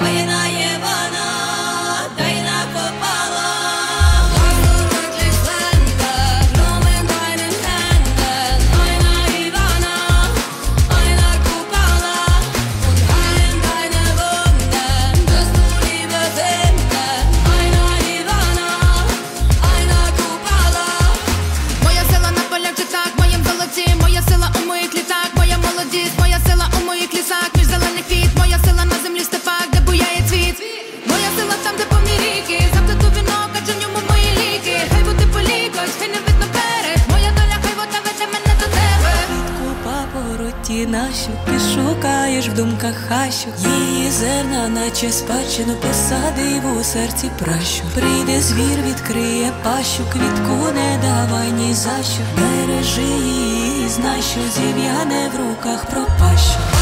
[0.01, 0.38] when
[43.09, 47.83] хащу, її зерна, наче спадщину посадив у серці пращу.
[47.95, 55.31] Прийде звір, відкриє пащу, квітку не давай ні за що Бережи її, знай, що зів'яне
[55.35, 56.78] в руках пропащу.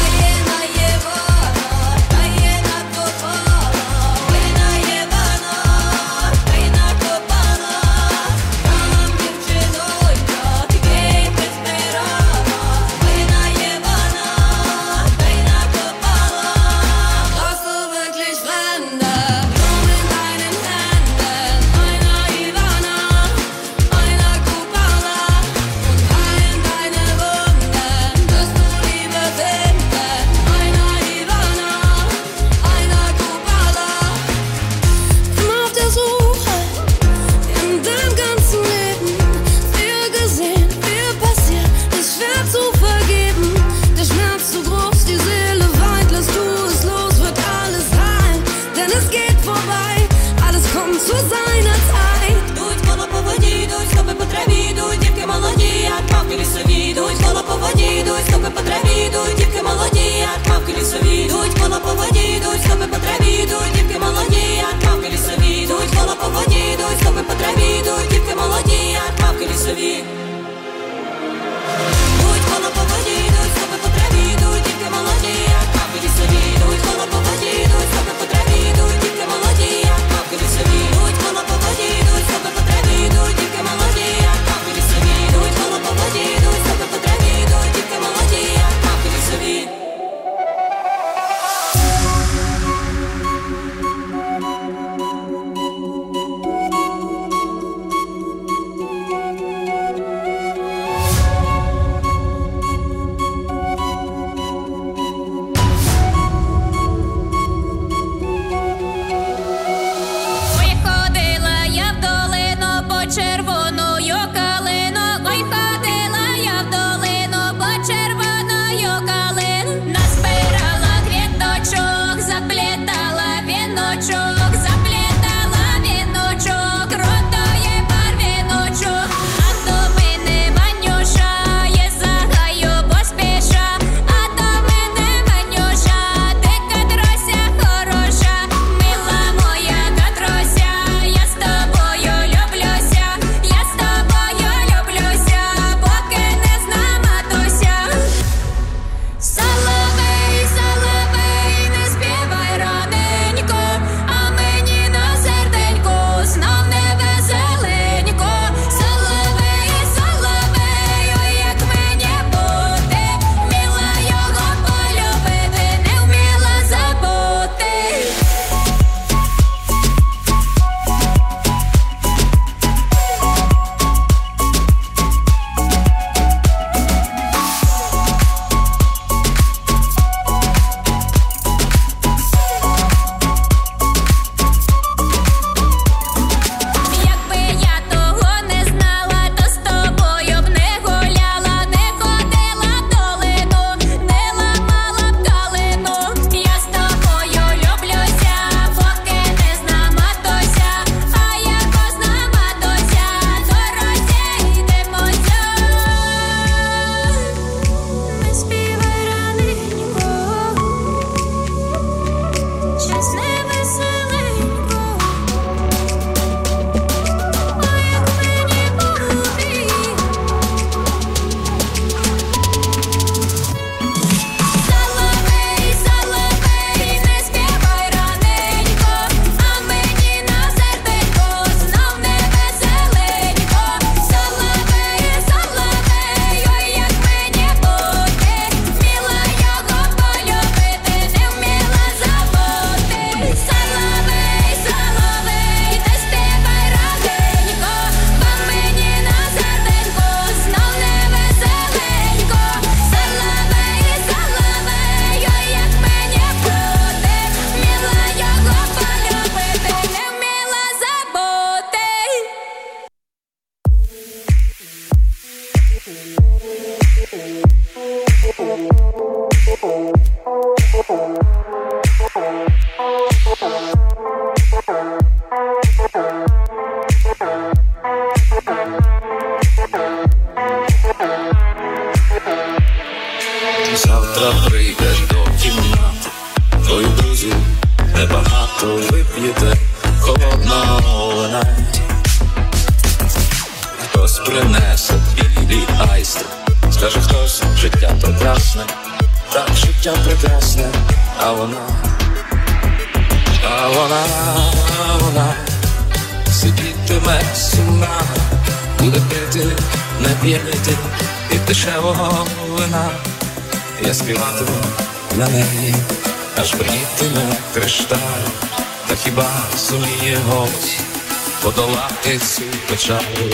[322.87, 323.26] shot.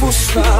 [0.00, 0.56] πούστα,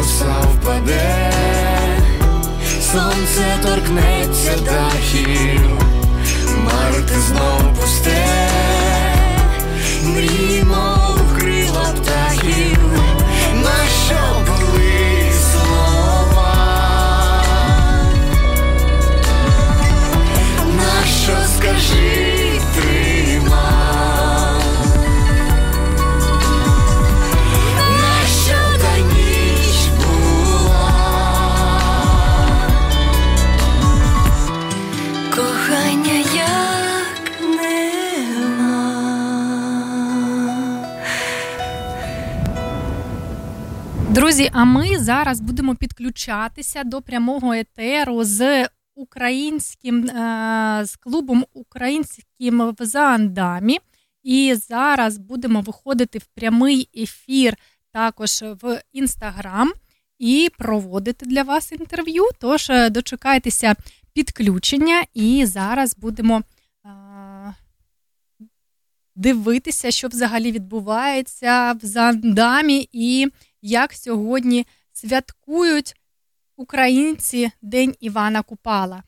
[0.00, 1.32] роса впаде,
[2.92, 5.78] сонце торкнеться дахів,
[6.64, 8.26] марти знов пусте,
[10.04, 12.78] мрімо в крила птахів,
[13.54, 16.54] на що були слова,
[20.76, 22.29] на що скажи
[44.20, 52.74] Друзі, а ми зараз будемо підключатися до прямого етеру з українським е, з клубом українським
[52.78, 53.78] в Заандамі.
[54.22, 57.56] І зараз будемо виходити в прямий ефір
[57.92, 59.72] також в інстаграм
[60.18, 62.24] і проводити для вас інтерв'ю.
[62.40, 63.74] Тож е, дочекайтеся
[64.12, 66.42] підключення, і зараз будемо
[66.84, 66.90] е,
[69.16, 73.28] дивитися, що взагалі відбувається в Зандамі і
[73.62, 75.94] як сьогодні святкують
[76.56, 79.02] українці День Івана Купала.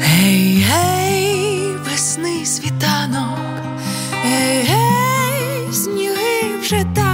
[0.00, 3.38] Гей, гей, весни світанок,
[4.12, 7.05] гей, гей, сніги вже тануть,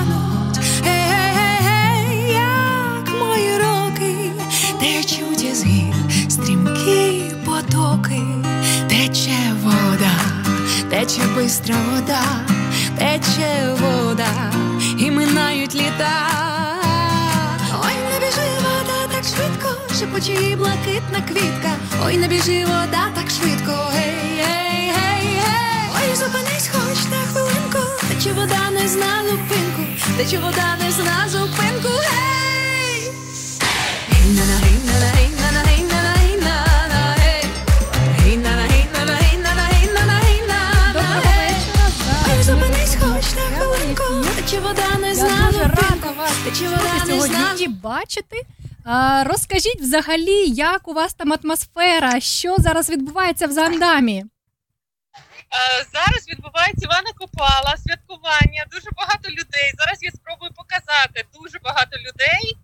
[11.02, 12.22] тече бистра вода,
[12.98, 14.52] тече вода,
[14.98, 16.12] і минають літа.
[17.84, 21.70] Ой, не біжи вода так швидко, шепоче її блакитна квітка.
[22.06, 25.90] Ой, не біжи вода так швидко, гей, гей, гей, гей.
[25.94, 29.82] Ой, зупинись хоч на хвилинку, тече вода не зна зупинку,
[30.16, 33.12] тече вода не зна зупинку, гей.
[34.10, 35.31] Гей-на-на, гей-на-на, гей-на-на, гей-на-на,
[47.82, 48.42] бачити.
[48.84, 54.18] А, розкажіть взагалі, як у вас там атмосфера, що зараз відбувається в Зандамі?
[54.18, 59.72] Е, Зараз відбувається Івана Купала, святкування, дуже багато людей.
[59.78, 62.56] Зараз я спробую показати дуже багато людей.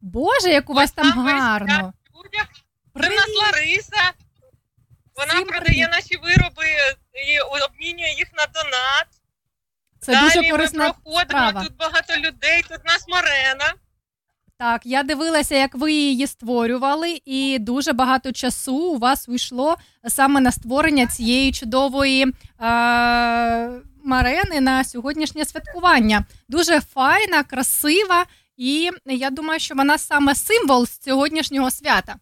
[0.00, 1.92] Боже, як у вас там гарно!
[3.00, 4.12] Це в нас Лариса.
[5.16, 6.66] Вона продає наші вироби
[7.28, 9.17] і обмінює їх на донат.
[10.08, 11.64] Це Далі дуже ми проходимо, справа.
[11.64, 13.74] тут багато людей, тут нас Марена.
[14.58, 19.76] Так, я дивилася, як ви її створювали, і дуже багато часу у вас уйшло
[20.08, 23.70] саме на створення цієї чудової е-
[24.04, 26.24] марени на сьогоднішнє святкування.
[26.48, 28.26] Дуже файна, красива,
[28.56, 32.16] і я думаю, що вона саме символ сьогоднішнього свята.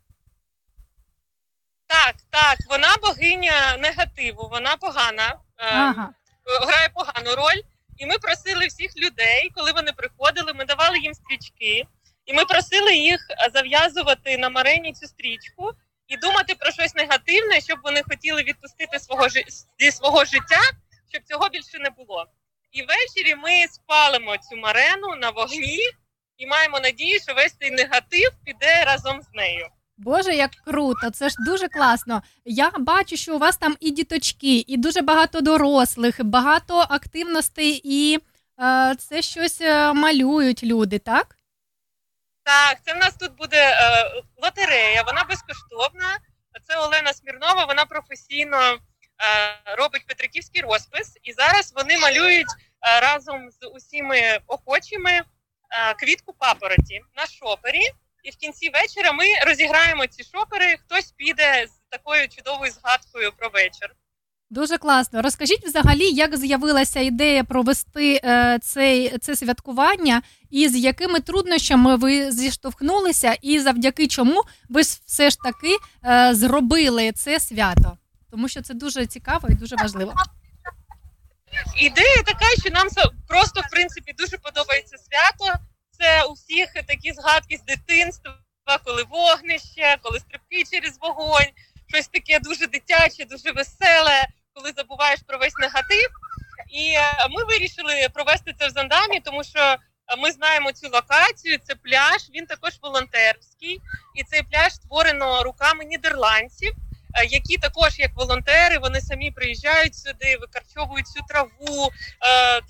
[1.86, 6.10] Так, так, вона богиня негативу, вона погана, е, Ага.
[6.66, 7.62] грає погану роль.
[7.96, 11.86] І ми просили всіх людей, коли вони приходили, ми давали їм стрічки,
[12.26, 15.72] і ми просили їх е, зав'язувати на марені цю стрічку
[16.08, 19.28] і думати про щось негативне, щоб вони хотіли відпустити свого
[19.78, 20.60] зі свого життя,
[21.12, 22.26] щоб цього більше не було.
[22.72, 25.80] І ввечері ми спалимо цю марену на вогні
[26.36, 29.68] і маємо надію, що весь цей негатив піде разом з нею.
[29.96, 31.10] Боже, як круто!
[31.10, 32.22] Це ж дуже класно.
[32.44, 38.18] Я бачу, що у вас там і діточки, і дуже багато дорослих, багато активностей, і
[38.62, 41.36] е, це щось е, малюють люди, так?
[42.44, 46.18] Так, це в нас тут буде е, лотерея, вона безкоштовна.
[46.68, 48.78] Це Олена Смірнова, вона професійно е,
[49.76, 55.24] робить петриківський розпис, і зараз вони малюють е, разом з усіми охочими е,
[55.94, 57.90] квітку папороті на шопері.
[58.26, 60.76] І в кінці вечора ми розіграємо ці шопери.
[60.84, 63.94] Хтось піде з такою чудовою згадкою про вечір.
[64.50, 65.22] Дуже класно.
[65.22, 72.32] Розкажіть взагалі, як з'явилася ідея провести е, цей, це святкування, і з якими труднощами ви
[72.32, 77.98] зіштовхнулися, і завдяки чому ви все ж таки е, зробили це свято?
[78.30, 80.14] Тому що це дуже цікаво і дуже важливо.
[81.76, 82.88] Ідея така, що нам
[83.28, 85.58] просто в принципі дуже подобається свято.
[85.98, 88.34] Це у всіх такі згадки з дитинства,
[88.84, 91.50] коли вогнище, коли стрибки через вогонь,
[91.88, 96.10] щось таке дуже дитяче, дуже веселе, коли забуваєш про весь негатив.
[96.70, 99.78] І е, ми вирішили провести це в Зандамі, тому що е,
[100.18, 101.58] ми знаємо цю локацію.
[101.58, 103.80] Це пляж, він також волонтерський,
[104.14, 106.72] і цей пляж створено руками нідерландців,
[107.14, 111.90] е, які також як волонтери, вони самі приїжджають сюди, викарчовують цю траву,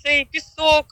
[0.03, 0.87] цей пісок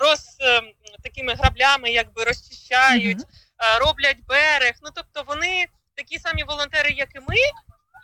[0.00, 0.62] роз е,
[1.02, 4.74] такими граблями, якби розчищають, е, роблять берег.
[4.82, 7.36] Ну тобто вони такі самі волонтери, як і ми,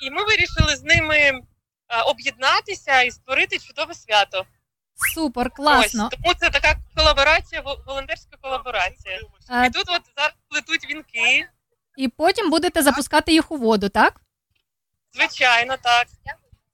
[0.02, 1.40] і ми вирішили з ними е,
[2.06, 4.46] об'єднатися і створити чудове свято.
[5.14, 6.08] Супер, класно.
[6.12, 9.20] Ось, тому це така колаборація, волонтерська колаборація.
[9.50, 11.48] Е, І тут от зараз плетуть вінки.
[11.96, 14.20] І потім будете запускати їх у воду, так?
[15.12, 16.06] Звичайно, так.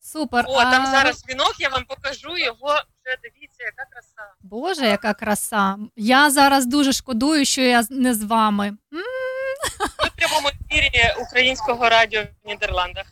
[0.01, 0.45] Супер.
[0.49, 2.83] О, там А, зараз вінок, я вам покажу його.
[3.05, 4.33] Вже дивіться, яка краса.
[4.43, 5.77] Боже, яка краса.
[5.97, 8.67] Я зараз дуже шкодую, що я не з вами.
[8.67, 13.07] М, Ми в прямому ефірі українського радіо в Нідерландах.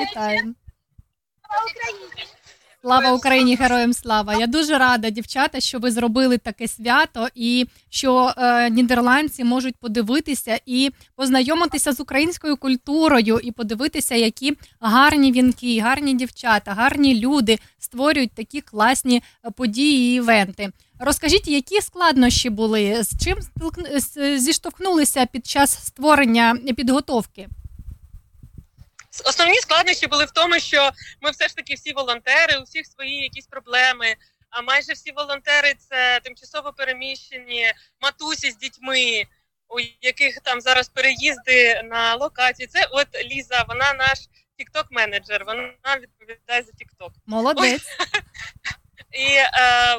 [0.00, 0.54] Вітаю.
[2.86, 4.34] Слава Україні, героям слава!
[4.34, 10.60] Я дуже рада, дівчата, що ви зробили таке свято, і що е, нідерландці можуть подивитися
[10.66, 18.32] і познайомитися з українською культурою, і подивитися, які гарні вінки, гарні дівчата, гарні люди створюють
[18.34, 20.70] такі класні е, події і івенти.
[20.98, 23.38] Розкажіть, які складнощі були, з чим
[24.38, 27.48] зіштовхнулися під час створення підготовки?
[29.24, 30.90] Основні складнощі були в тому, що
[31.20, 34.14] ми все ж таки всі волонтери, у всіх свої якісь проблеми.
[34.50, 39.24] А майже всі волонтери це тимчасово переміщені матусі з дітьми,
[39.68, 42.66] у яких там зараз переїзди на локації.
[42.66, 44.18] Це от Ліза, вона наш
[44.58, 47.12] тікток менеджер вона відповідає за тікток.
[47.26, 47.82] Молодець.
[49.12, 49.50] І е,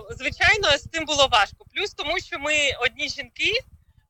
[0.10, 1.66] звичайно, з цим було важко.
[1.76, 3.60] Плюс тому, що ми одні жінки,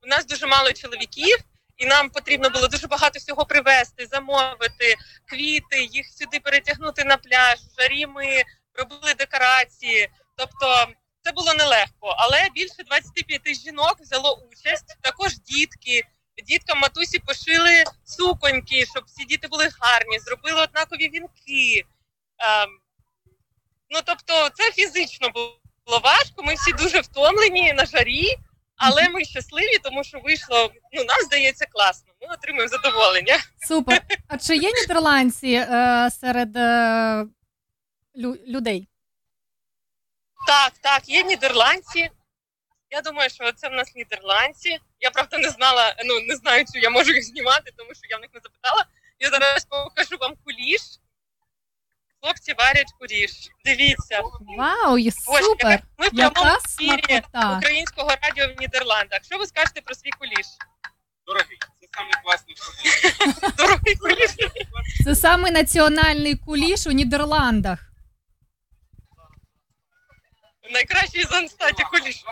[0.04, 1.38] у нас дуже мало чоловіків,
[1.78, 4.96] і нам потрібно було дуже багато всього привезти, замовити
[5.26, 7.60] квіти, їх сюди перетягнути на пляж.
[7.80, 8.44] Жарі ми
[8.74, 10.10] робили декорації.
[10.36, 10.88] Тобто
[11.22, 14.98] це було нелегко, але більше 25 жінок взяло участь.
[15.02, 16.04] Також дітки.
[16.48, 21.86] Діткам матусі пошили суконьки, щоб всі діти були гарні, зробили однакові вінки.
[22.38, 22.70] Ем,
[23.90, 26.44] Ну тобто, це фізично було важко.
[26.44, 28.38] Ми всі дуже втомлені на жарі,
[28.78, 30.72] але ми щасливі, тому що вийшло.
[30.94, 32.14] Ну нам здається класно.
[32.22, 33.38] Ми отримуємо задоволення.
[33.68, 34.02] Супер.
[34.28, 37.26] А чи є нідерландці е, серед е,
[38.16, 38.88] лю- людей?
[40.48, 42.10] Так, так, є нідерландці.
[42.90, 44.80] Я думаю, що це в нас нідерландці.
[45.00, 48.18] Я правда не знала, ну не знаю, чи я можу їх знімати, тому що я
[48.18, 48.86] в них не запитала.
[49.20, 50.82] Я зараз покажу вам куліш.
[52.28, 53.32] Хлопці варять куліш.
[53.66, 54.22] Дивіться.
[54.58, 55.84] Вау, і супер!
[55.98, 57.22] Ми в прямому ефірі
[57.58, 59.24] українського радіо в Нідерландах.
[59.24, 60.46] Що ви скажете про свій куліш?
[61.28, 63.56] Дорогий, це самий класний куліш.
[63.58, 64.32] Дорогий куліш.
[65.04, 67.80] Це саме національний куліш у Нідерландах.
[70.72, 72.24] Найкращий з Анстаті куліш.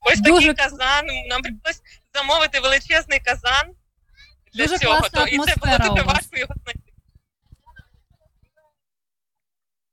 [0.00, 1.06] Ось такий казан.
[1.28, 1.82] Нам прийшлось
[2.14, 3.74] замовити величезний казан
[4.52, 4.98] для Дуже цього.
[4.98, 6.14] класна То, і це було атмосфера дуже у вас.
[6.14, 6.80] важко його знайти.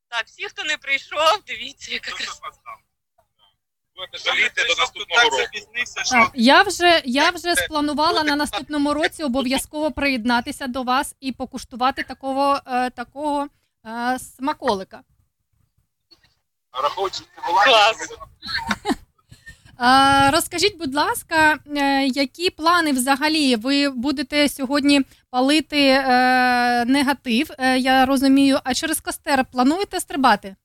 [0.09, 2.41] Так, всі, хто не прийшов, дивіться, яка краса.
[4.25, 5.43] Жаліти до наступного року.
[6.11, 12.03] Так, я вже я вже спланувала на наступному році обов'язково приєднатися до вас і покуштувати
[12.03, 13.47] такого, е, такого
[13.85, 15.01] е, смаколика.
[16.83, 17.23] Рахуючи
[17.65, 18.11] Клас.
[18.11, 18.93] Е,
[20.31, 23.55] розкажіть, будь ласка, е, які плани взагалі?
[23.55, 30.55] Ви будете сьогодні палити е, негатив, е, я розумію, а через костер плануєте стрибати?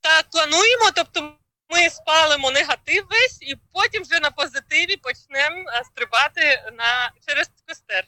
[0.00, 1.32] Так, плануємо, тобто
[1.70, 8.04] ми спалимо негатив весь і потім вже на позитиві почнемо стрибати на через костер,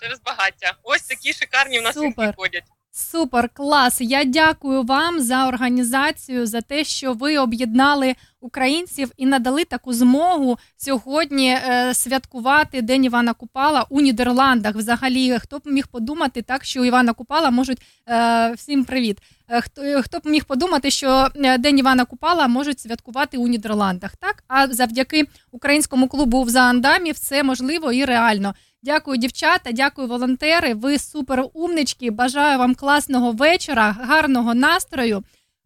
[0.00, 0.74] через багаття.
[0.82, 2.34] Ось такі шикарні в нас Супер.
[2.36, 2.64] ходять.
[2.94, 4.00] Супер, клас.
[4.00, 10.58] Я дякую вам за організацію, за те, що ви об'єднали українців і надали таку змогу
[10.76, 14.74] сьогодні е, святкувати День Івана Купала у Нідерландах.
[14.74, 19.18] Взагалі, хто б міг подумати, так що Івана Купала можуть е, всім привіт.
[19.48, 21.28] Е, Хто, хто б міг подумати, що
[21.58, 24.44] День Івана Купала можуть святкувати у Нідерландах, так?
[24.48, 28.54] А завдяки українському клубу в Заандамі все можливо і реально.
[28.82, 30.74] Дякую, дівчата, дякую, волонтери.
[30.74, 32.10] Ви супер умнички.
[32.10, 35.24] Бажаю вам класного вечора, гарного настрою.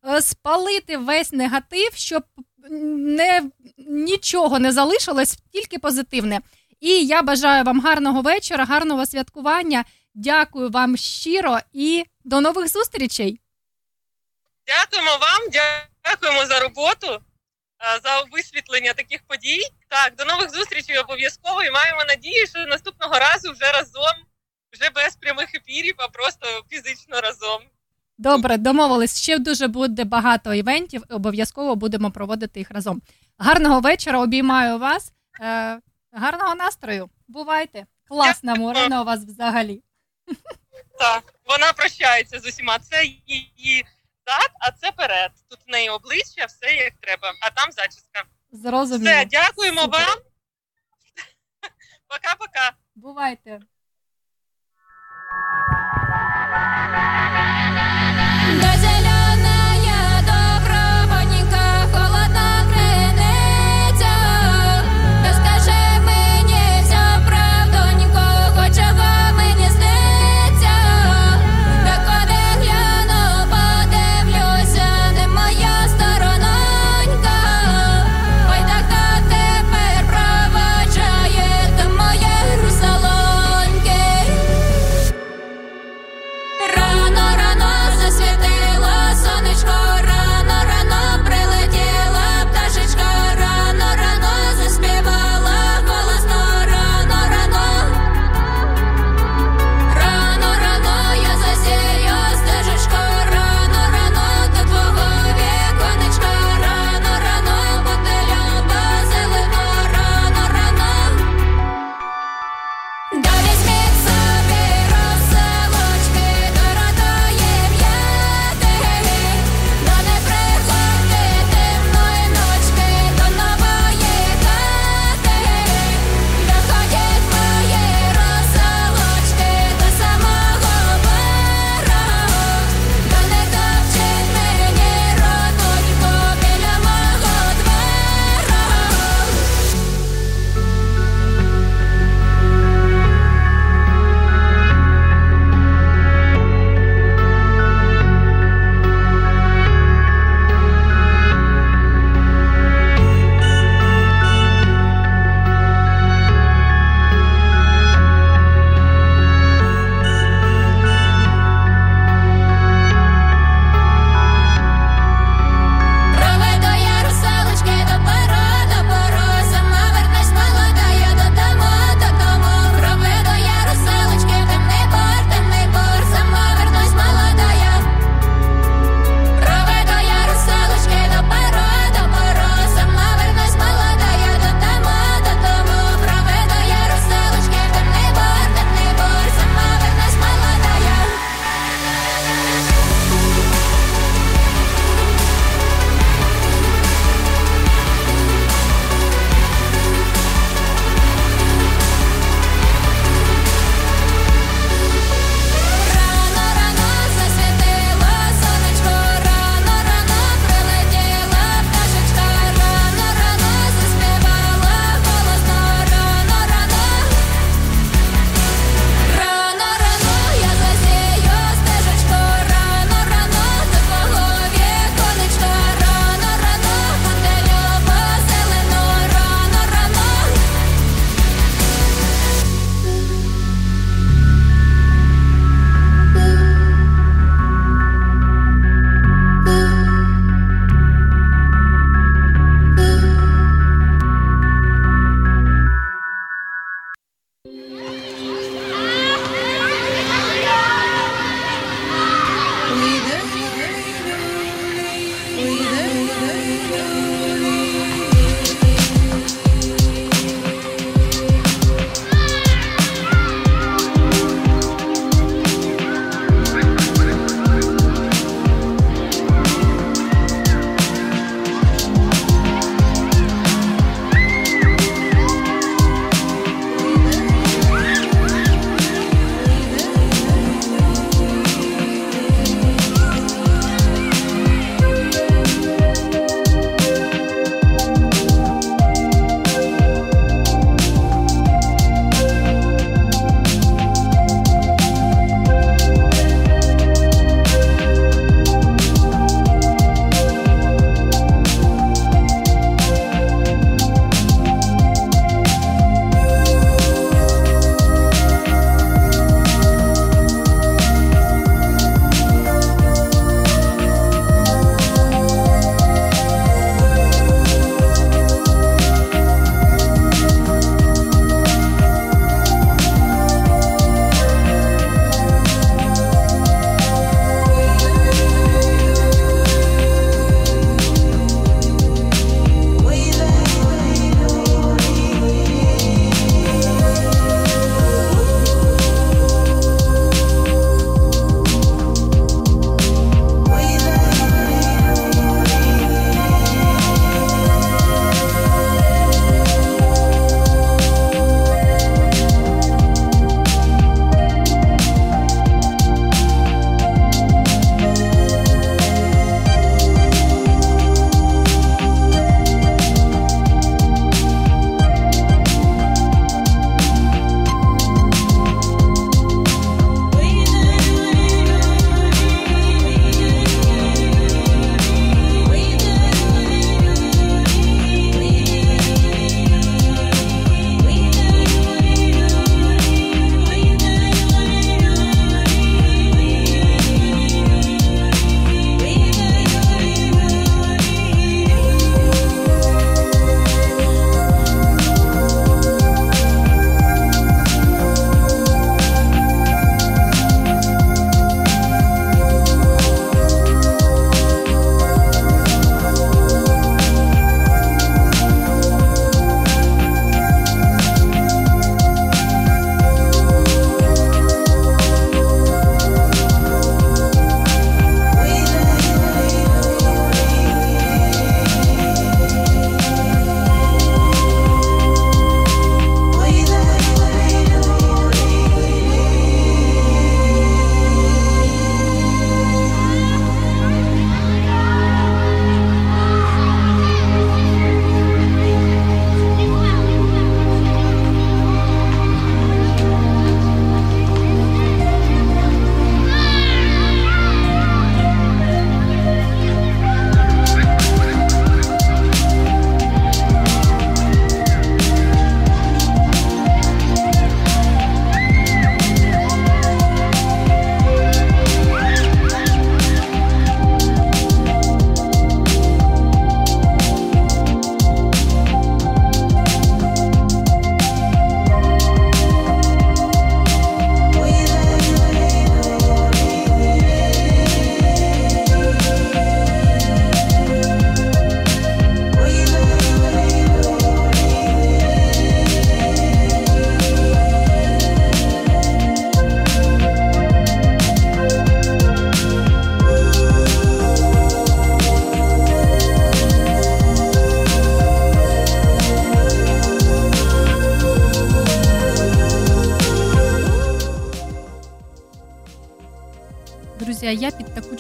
[0.09, 2.23] Е, Спалити весь негатив, щоб
[2.71, 3.43] не,
[3.79, 6.41] нічого не залишилось, тільки позитивне.
[6.81, 9.85] І я бажаю вам гарного вечора, гарного святкування.
[10.15, 13.41] Дякую вам щиро і до нових зустрічей.
[14.67, 15.51] Дякуємо вам,
[16.05, 17.21] дякуємо за роботу,
[18.03, 19.61] за висвітлення таких подій.
[19.89, 24.17] Так, до нових зустрічей обов'язково і маємо надію, що наступного разу вже разом,
[24.73, 27.63] вже без прямих ефірів, а просто фізично разом.
[28.19, 29.23] Добре, домовились.
[29.23, 31.03] Ще дуже буде багато івентів.
[31.11, 33.03] Обов'язково будемо проводити їх разом.
[33.39, 35.13] Гарного вечора, обіймаю вас.
[35.41, 35.81] Е,
[36.13, 37.11] гарного настрою.
[37.29, 37.87] Бувайте.
[38.09, 39.83] Класна Морина у вас взагалі.
[40.99, 42.79] Так, вона прощається з усіма.
[42.79, 43.87] Це її
[44.28, 45.32] зад, а це перед.
[45.50, 48.24] Тут в неї обличчя, все як треба, а там зачіска.
[48.52, 49.12] Зрозуміло.
[49.12, 50.00] Все, дякуємо Супер.
[50.08, 50.18] вам.
[52.08, 52.72] Пока-пока.
[52.96, 53.60] Бувайте.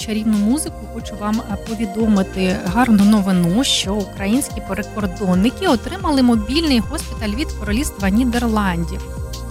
[0.07, 7.53] Чарівну музику хочу вам е, повідомити гарну новину, що українські прикордонники отримали мобільний госпіталь від
[7.53, 9.01] королівства Нідерландів.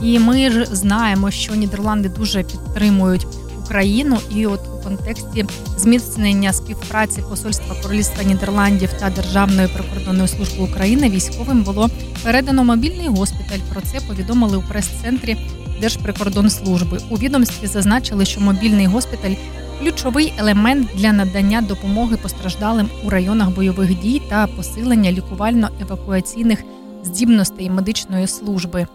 [0.02, 3.28] І ми ж знаємо, що Нідерланди дуже підтримують
[3.64, 5.46] Україну, і от у контексті
[5.78, 11.90] зміцнення співпраці Посольства Королівства Нідерландів та Державної прикордонної служби України військовим було
[12.24, 13.60] передано мобільний госпіталь.
[13.74, 15.38] Про це повідомили у прес-центрі
[15.82, 16.98] Держприкордонслужби.
[17.10, 19.36] У відомстві зазначили, що мобільний госпіталь
[19.80, 26.64] ключовий елемент для надання допомоги постраждалим у районах бойових дій та посилення лікувально-евакуаційних
[27.04, 28.88] здібностей медичної служби.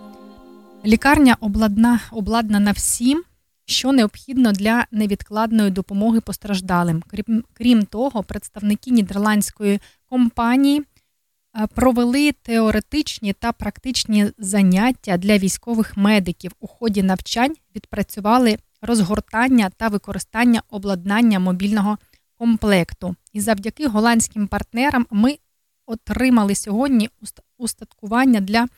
[0.87, 3.25] Лікарня обладна, обладнана всім,
[3.67, 7.03] що необхідно для невідкладної допомоги постраждалим.
[7.07, 16.53] Крім, крім того, представники нідерландської компанії е, провели теоретичні та практичні заняття для військових медиків.
[16.61, 21.99] У ході навчань відпрацювали розгортання та використання обладнання мобільного
[22.39, 23.17] комплекту.
[23.33, 25.39] І завдяки голландським партнерам ми
[25.87, 28.69] отримали сьогодні уст- устаткування для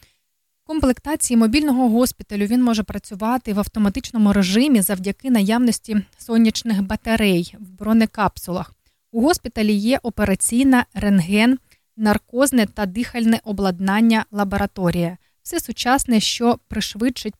[0.65, 2.47] комплектації мобільного госпіталю.
[2.47, 8.75] Він може працювати в автоматичному режимі завдяки наявності сонячних батарей в бронекапсулах.
[9.13, 11.59] У госпіталі є операційна рентген,
[11.97, 15.17] наркозне та дихальне обладнання лабораторія.
[15.43, 17.35] Все сучасне, що пришвидшить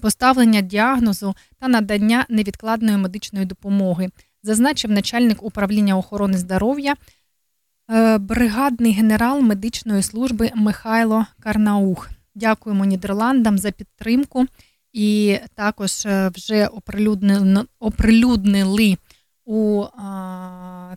[0.00, 4.08] поставлення діагнозу та надання невідкладної медичної допомоги,
[4.42, 6.94] зазначив начальник управління охорони здоров'я,
[7.90, 12.10] е, бригадний генерал медичної служби Михайло Карнаух.
[12.34, 14.46] Дякуємо Нідерландам за підтримку.
[14.92, 16.68] І також е, вже
[17.80, 18.96] оприлюднили
[19.44, 19.84] у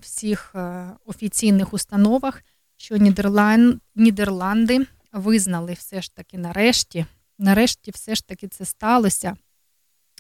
[0.02, 2.44] всіх е, офіційних установах,
[2.78, 7.06] що Нідерланд, Нідерланди визнали все ж таки нарешті,
[7.42, 9.36] нарешті все ж таки це сталося,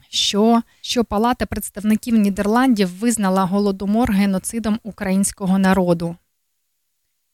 [0.10, 6.16] що, що Палата представників Нідерландів визнала голодомор геноцидом українського народу.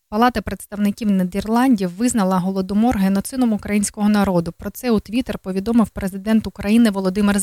[0.09, 4.51] Палата представників Нідерландів визнала голодомор геноцидом українського народу.
[4.51, 7.39] Про це у Твіттер повідомив президент України Володимир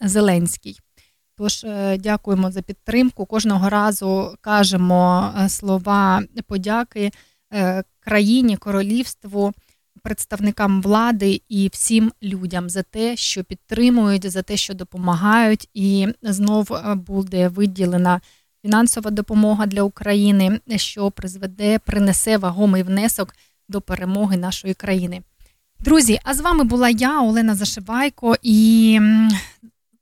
[0.00, 0.80] Зеленський.
[1.36, 3.26] Тож е, дякуємо за підтримку.
[3.26, 7.10] Кожного разу кажемо е, слова подяки
[7.52, 9.52] е, країні, королівству,
[10.02, 16.72] представникам влади і всім людям за те, що підтримують, за те, що допомагають, і знов
[16.72, 18.20] е, буде виділена
[18.62, 23.34] фінансова допомога для України, що призведе, принесе вагомий внесок
[23.68, 25.22] до перемоги нашої країни.
[25.80, 29.00] Друзі, а з вами була я, Олена Зашивайко, і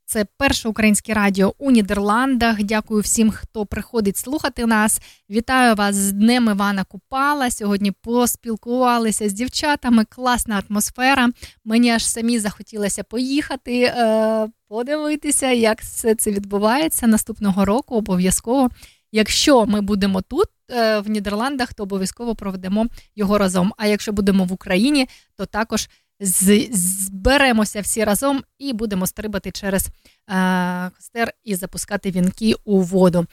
[0.07, 2.63] це перше українське радіо у Нідерландах.
[2.63, 5.01] Дякую всім, хто приходить слухати нас.
[5.31, 7.51] Вітаю вас з Днем Івана Купала.
[7.51, 10.05] Сьогодні поспілкувалися з дівчатами.
[10.05, 11.29] Класна атмосфера.
[11.65, 17.97] Мені аж самі захотілося поїхати, е, подивитися, як все це відбувається наступного року.
[17.97, 18.71] Обов'язково.
[19.13, 23.73] Якщо ми будемо тут е, в Нідерландах, то обов'язково проведемо його разом.
[23.77, 25.89] А якщо будемо в Україні, то також
[26.21, 29.89] зберемося всі разом і будемо стрибати через
[30.31, 33.27] е, костер і запускати вінки у воду.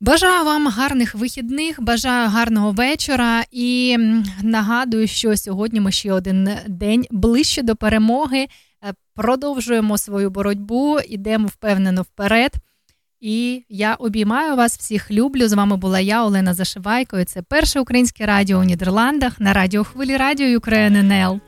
[0.00, 3.96] Бажаю вам гарних вихідних, бажаю гарного вечора і
[4.42, 8.46] нагадую, що сьогодні ми ще один день ближче до перемоги.
[8.84, 12.52] Е, Продовжуємо свою боротьбу, ідемо впевнено вперед.
[13.20, 15.48] І я обіймаю вас всіх, люблю.
[15.48, 17.18] З вами була я, Олена Зашивайко.
[17.18, 21.40] І це перше українське радіо у Нідерландах на радіохвилі Радіо Ukraine НЛ.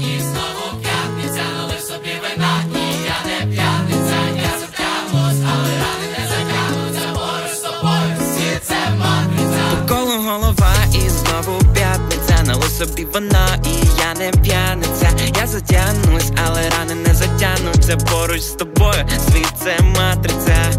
[0.00, 6.24] І знову п'ятниця, налив собі вина, і я не п'яниця, я затягнусь, але рани не
[6.28, 9.62] затягнуться, поруч з тобою, всі це матриця.
[9.72, 15.10] Навколо голова і знову п'ятниця Налив собі вина і я не п'яниця.
[15.40, 20.70] Я затягнусь, але рани не затягнуться Поруч з тобою світ це матриця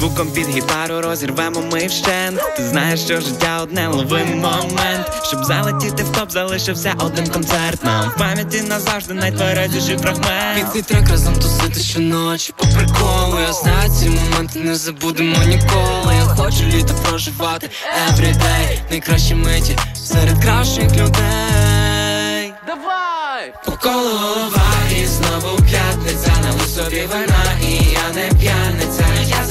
[0.00, 2.40] Звуком під гітару розірвемо ми вщент.
[2.56, 5.06] Ти знаєш, що життя одне лови момент.
[5.22, 8.10] Щоб залетіти в топ, залишився один концерт Нам.
[8.10, 10.72] В пам'яті назавжди найтверезіший фрагмент.
[10.72, 16.14] Під цей трек разом тусити щоночі по приколу Я знаю ці моменти не забудемо ніколи.
[16.14, 17.70] Я хочу літо проживати
[18.10, 18.78] everyday.
[18.90, 22.52] Найкращі миті серед кращих людей.
[22.66, 23.52] Давай!
[23.64, 24.72] Поколо голова
[25.02, 29.07] і знову п'ятниця Налив собі вина і я не п'яниця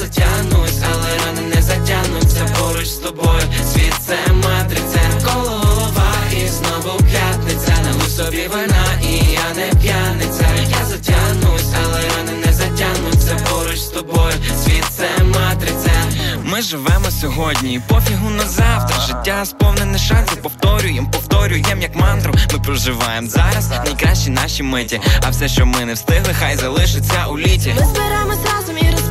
[0.08, 6.98] затягнусь, але рани не затягнуться Поруч з тобою світ це матриця Коло голова і знову
[6.98, 13.78] п'ятниця Налив собі вина і я не п'яниця Я затягнусь, але рани не затягнуться Поруч
[13.78, 14.32] з тобою
[14.64, 15.90] світ це матриця
[16.44, 19.00] Ми живемо сьогодні, пофігу на завтра.
[19.00, 22.34] Життя сповнене шансів, повторюєм, повторюєм як мантру.
[22.52, 25.00] Ми проживаємо зараз найкращі наші миті.
[25.22, 27.74] А все, що ми не встигли, хай залишиться у літі.
[27.80, 29.07] Ми зберемось разом і розпалимо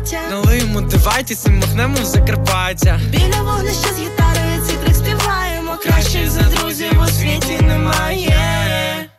[0.00, 0.20] багаття.
[0.30, 3.00] Налиємо дивайтесь і махнемо в Закарпаття.
[3.10, 5.76] Біля вогнища з гітарою ці трек співаємо.
[5.82, 9.10] Краще за друзів у світі немає.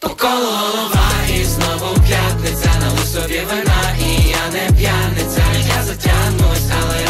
[0.00, 1.10] По колу голова
[1.40, 5.42] і знову п'ятниця Налив собі вина і я не п'яниця
[5.76, 7.07] Я затягнусь, але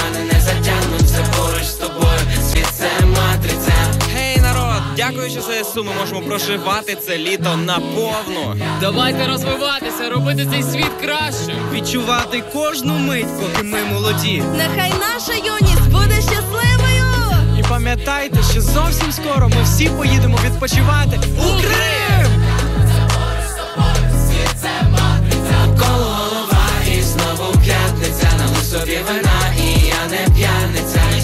[4.98, 8.56] Дякуючи ЗСУ, ми можемо проживати це літо наповну.
[8.80, 14.42] Давайте розвиватися, робити цей світ краще, відчувати кожну мить, поки ми молоді.
[14.56, 17.04] Нехай наша юність буде щасливою.
[17.58, 22.42] І пам'ятайте, що зовсім скоро ми всі поїдемо відпочивати у Крим!
[25.78, 26.66] Коло голова
[26.98, 31.17] і знову п'ятниця, Нам у собі вина, і я не п'яниця.